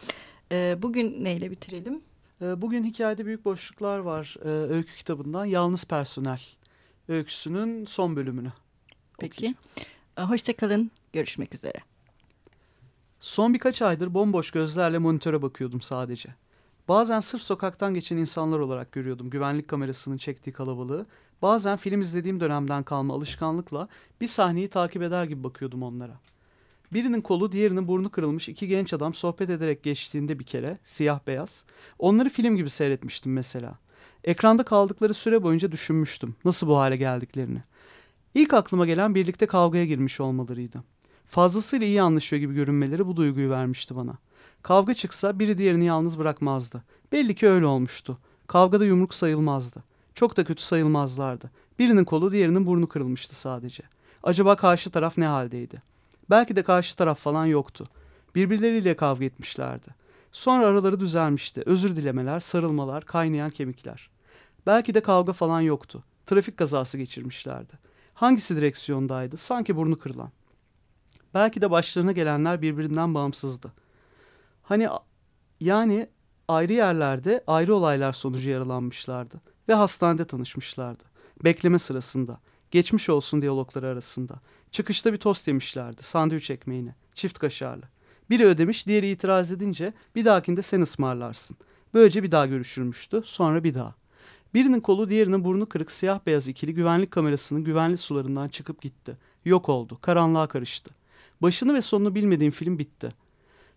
E, 0.52 0.78
bugün 0.82 1.24
neyle 1.24 1.50
bitirelim? 1.50 2.00
E, 2.42 2.62
bugün 2.62 2.84
hikayede 2.84 3.26
büyük 3.26 3.44
boşluklar 3.44 3.98
var 3.98 4.36
e, 4.44 4.48
öykü 4.48 4.96
kitabından 4.96 5.44
Yalnız 5.44 5.84
Personel 5.84 6.40
öyküsünün 7.08 7.84
son 7.84 8.16
bölümünü. 8.16 8.52
Peki. 9.18 9.54
E, 10.18 10.22
Hoşçakalın. 10.22 10.90
Görüşmek 11.12 11.54
üzere. 11.54 11.78
Son 13.20 13.54
birkaç 13.54 13.82
aydır 13.82 14.14
bomboş 14.14 14.50
gözlerle 14.50 14.98
monitöre 14.98 15.42
bakıyordum 15.42 15.80
sadece. 15.80 16.34
Bazen 16.88 17.20
sırf 17.20 17.42
sokaktan 17.42 17.94
geçen 17.94 18.16
insanlar 18.16 18.58
olarak 18.58 18.92
görüyordum 18.92 19.30
güvenlik 19.30 19.68
kamerasının 19.68 20.16
çektiği 20.16 20.52
kalabalığı. 20.52 21.06
Bazen 21.42 21.76
film 21.76 22.00
izlediğim 22.00 22.40
dönemden 22.40 22.82
kalma 22.82 23.14
alışkanlıkla 23.14 23.88
bir 24.20 24.26
sahneyi 24.26 24.68
takip 24.68 25.02
eder 25.02 25.24
gibi 25.24 25.44
bakıyordum 25.44 25.82
onlara. 25.82 26.20
Birinin 26.92 27.20
kolu 27.20 27.52
diğerinin 27.52 27.88
burnu 27.88 28.10
kırılmış 28.10 28.48
iki 28.48 28.68
genç 28.68 28.92
adam 28.92 29.14
sohbet 29.14 29.50
ederek 29.50 29.82
geçtiğinde 29.82 30.38
bir 30.38 30.44
kere 30.44 30.78
siyah 30.84 31.20
beyaz. 31.26 31.64
Onları 31.98 32.28
film 32.28 32.56
gibi 32.56 32.70
seyretmiştim 32.70 33.32
mesela. 33.32 33.78
Ekranda 34.24 34.62
kaldıkları 34.62 35.14
süre 35.14 35.42
boyunca 35.42 35.72
düşünmüştüm 35.72 36.34
nasıl 36.44 36.68
bu 36.68 36.78
hale 36.78 36.96
geldiklerini. 36.96 37.62
İlk 38.34 38.54
aklıma 38.54 38.86
gelen 38.86 39.14
birlikte 39.14 39.46
kavgaya 39.46 39.84
girmiş 39.84 40.20
olmalarıydı. 40.20 40.84
Fazlasıyla 41.26 41.86
iyi 41.86 42.02
anlaşıyor 42.02 42.40
gibi 42.40 42.54
görünmeleri 42.54 43.06
bu 43.06 43.16
duyguyu 43.16 43.50
vermişti 43.50 43.96
bana. 43.96 44.18
Kavga 44.62 44.94
çıksa 44.94 45.38
biri 45.38 45.58
diğerini 45.58 45.84
yalnız 45.84 46.18
bırakmazdı. 46.18 46.82
Belli 47.12 47.34
ki 47.34 47.48
öyle 47.48 47.66
olmuştu. 47.66 48.18
Kavgada 48.46 48.84
yumruk 48.84 49.14
sayılmazdı. 49.14 49.84
Çok 50.14 50.36
da 50.36 50.44
kötü 50.44 50.62
sayılmazlardı. 50.62 51.50
Birinin 51.78 52.04
kolu 52.04 52.32
diğerinin 52.32 52.66
burnu 52.66 52.86
kırılmıştı 52.86 53.36
sadece. 53.36 53.82
Acaba 54.22 54.56
karşı 54.56 54.90
taraf 54.90 55.18
ne 55.18 55.26
haldeydi? 55.26 55.82
Belki 56.30 56.56
de 56.56 56.62
karşı 56.62 56.96
taraf 56.96 57.18
falan 57.18 57.46
yoktu. 57.46 57.86
Birbirleriyle 58.34 58.96
kavga 58.96 59.24
etmişlerdi. 59.24 59.86
Sonra 60.32 60.66
araları 60.66 61.00
düzelmişti. 61.00 61.62
Özür 61.66 61.96
dilemeler, 61.96 62.40
sarılmalar, 62.40 63.04
kaynayan 63.04 63.50
kemikler. 63.50 64.10
Belki 64.66 64.94
de 64.94 65.00
kavga 65.00 65.32
falan 65.32 65.60
yoktu. 65.60 66.04
Trafik 66.26 66.56
kazası 66.56 66.98
geçirmişlerdi. 66.98 67.72
Hangisi 68.14 68.56
direksiyondaydı? 68.56 69.36
Sanki 69.36 69.76
burnu 69.76 69.98
kırılan. 69.98 70.30
Belki 71.34 71.60
de 71.60 71.70
başlarına 71.70 72.12
gelenler 72.12 72.62
birbirinden 72.62 73.14
bağımsızdı. 73.14 73.72
Hani 74.62 74.88
yani 75.60 76.08
ayrı 76.48 76.72
yerlerde 76.72 77.44
ayrı 77.46 77.74
olaylar 77.74 78.12
sonucu 78.12 78.50
yaralanmışlardı 78.50 79.40
ve 79.68 79.74
hastanede 79.74 80.24
tanışmışlardı. 80.24 81.04
Bekleme 81.44 81.78
sırasında, 81.78 82.40
geçmiş 82.70 83.08
olsun 83.08 83.42
diyalogları 83.42 83.86
arasında. 83.86 84.40
Çıkışta 84.70 85.12
bir 85.12 85.18
tost 85.18 85.48
yemişlerdi, 85.48 86.02
sandviç 86.02 86.50
ekmeğine, 86.50 86.94
çift 87.14 87.38
kaşarlı. 87.38 87.82
Biri 88.30 88.46
ödemiş, 88.46 88.86
diğeri 88.86 89.10
itiraz 89.10 89.52
edince 89.52 89.92
bir 90.14 90.24
dahakinde 90.24 90.62
sen 90.62 90.80
ısmarlarsın. 90.80 91.56
Böylece 91.94 92.22
bir 92.22 92.32
daha 92.32 92.46
görüşürmüştü, 92.46 93.22
sonra 93.24 93.64
bir 93.64 93.74
daha. 93.74 93.94
Birinin 94.54 94.80
kolu 94.80 95.08
diğerinin 95.08 95.44
burnu 95.44 95.68
kırık 95.68 95.90
siyah 95.90 96.20
beyaz 96.26 96.48
ikili 96.48 96.74
güvenlik 96.74 97.10
kamerasının 97.10 97.64
güvenli 97.64 97.96
sularından 97.96 98.48
çıkıp 98.48 98.82
gitti. 98.82 99.16
Yok 99.44 99.68
oldu, 99.68 99.98
karanlığa 100.00 100.46
karıştı. 100.46 100.90
Başını 101.42 101.74
ve 101.74 101.80
sonunu 101.80 102.14
bilmediğim 102.14 102.52
film 102.52 102.78
bitti. 102.78 103.08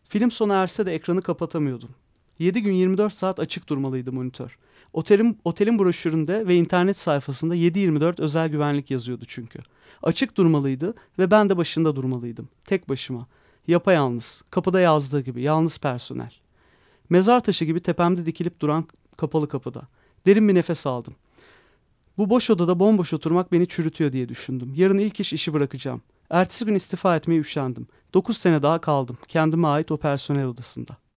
Film 0.10 0.32
sona 0.32 0.56
erse 0.56 0.86
de 0.86 0.96
ekranı 0.96 1.22
kapatamıyordum. 1.22 1.89
7 2.39 2.62
gün 2.62 2.74
24 2.74 3.13
saat 3.13 3.39
açık 3.39 3.70
durmalıydı 3.70 4.12
monitör. 4.12 4.58
Otelin, 4.94 5.39
otelin 5.44 5.80
broşüründe 5.80 6.48
ve 6.48 6.56
internet 6.56 6.98
sayfasında 6.98 7.56
7-24 7.56 8.22
özel 8.22 8.50
güvenlik 8.50 8.91
yazıyordu 8.91 9.26
çünkü. 9.28 9.60
Açık 10.04 10.38
durmalıydı 10.38 10.94
ve 11.20 11.32
ben 11.32 11.50
de 11.50 11.58
başında 11.58 11.96
durmalıydım. 11.96 12.50
Tek 12.65 12.89
başıma. 12.89 13.28
Yapayalnız. 13.68 14.44
Kapıda 14.52 14.80
yazdığı 14.80 15.22
gibi. 15.22 15.41
Yalnız 15.41 15.78
personel. 15.78 16.32
Mezar 17.10 17.44
taşı 17.44 17.65
gibi 17.65 17.80
tepemde 17.80 18.26
dikilip 18.26 18.60
duran 18.60 18.86
kapalı 19.18 19.48
kapıda. 19.48 19.82
Derin 20.26 20.48
bir 20.48 20.56
nefes 20.56 20.88
aldım. 20.88 21.15
Bu 22.18 22.30
boş 22.30 22.50
odada 22.50 22.80
bomboş 22.80 23.13
oturmak 23.13 23.52
beni 23.52 23.68
çürütüyor 23.68 24.12
diye 24.12 24.30
düşündüm. 24.30 24.74
Yarın 24.76 24.98
ilk 24.98 25.20
iş 25.20 25.34
işi 25.34 25.54
bırakacağım. 25.54 26.02
Ertesi 26.30 26.65
gün 26.65 26.76
istifa 26.76 27.15
etmeye 27.15 27.39
üşendim. 27.39 27.88
9 28.15 28.38
sene 28.38 28.63
daha 28.63 28.82
kaldım. 28.82 29.17
Kendime 29.28 29.67
ait 29.67 29.91
o 29.91 29.97
personel 29.97 30.45
odasında. 30.45 30.97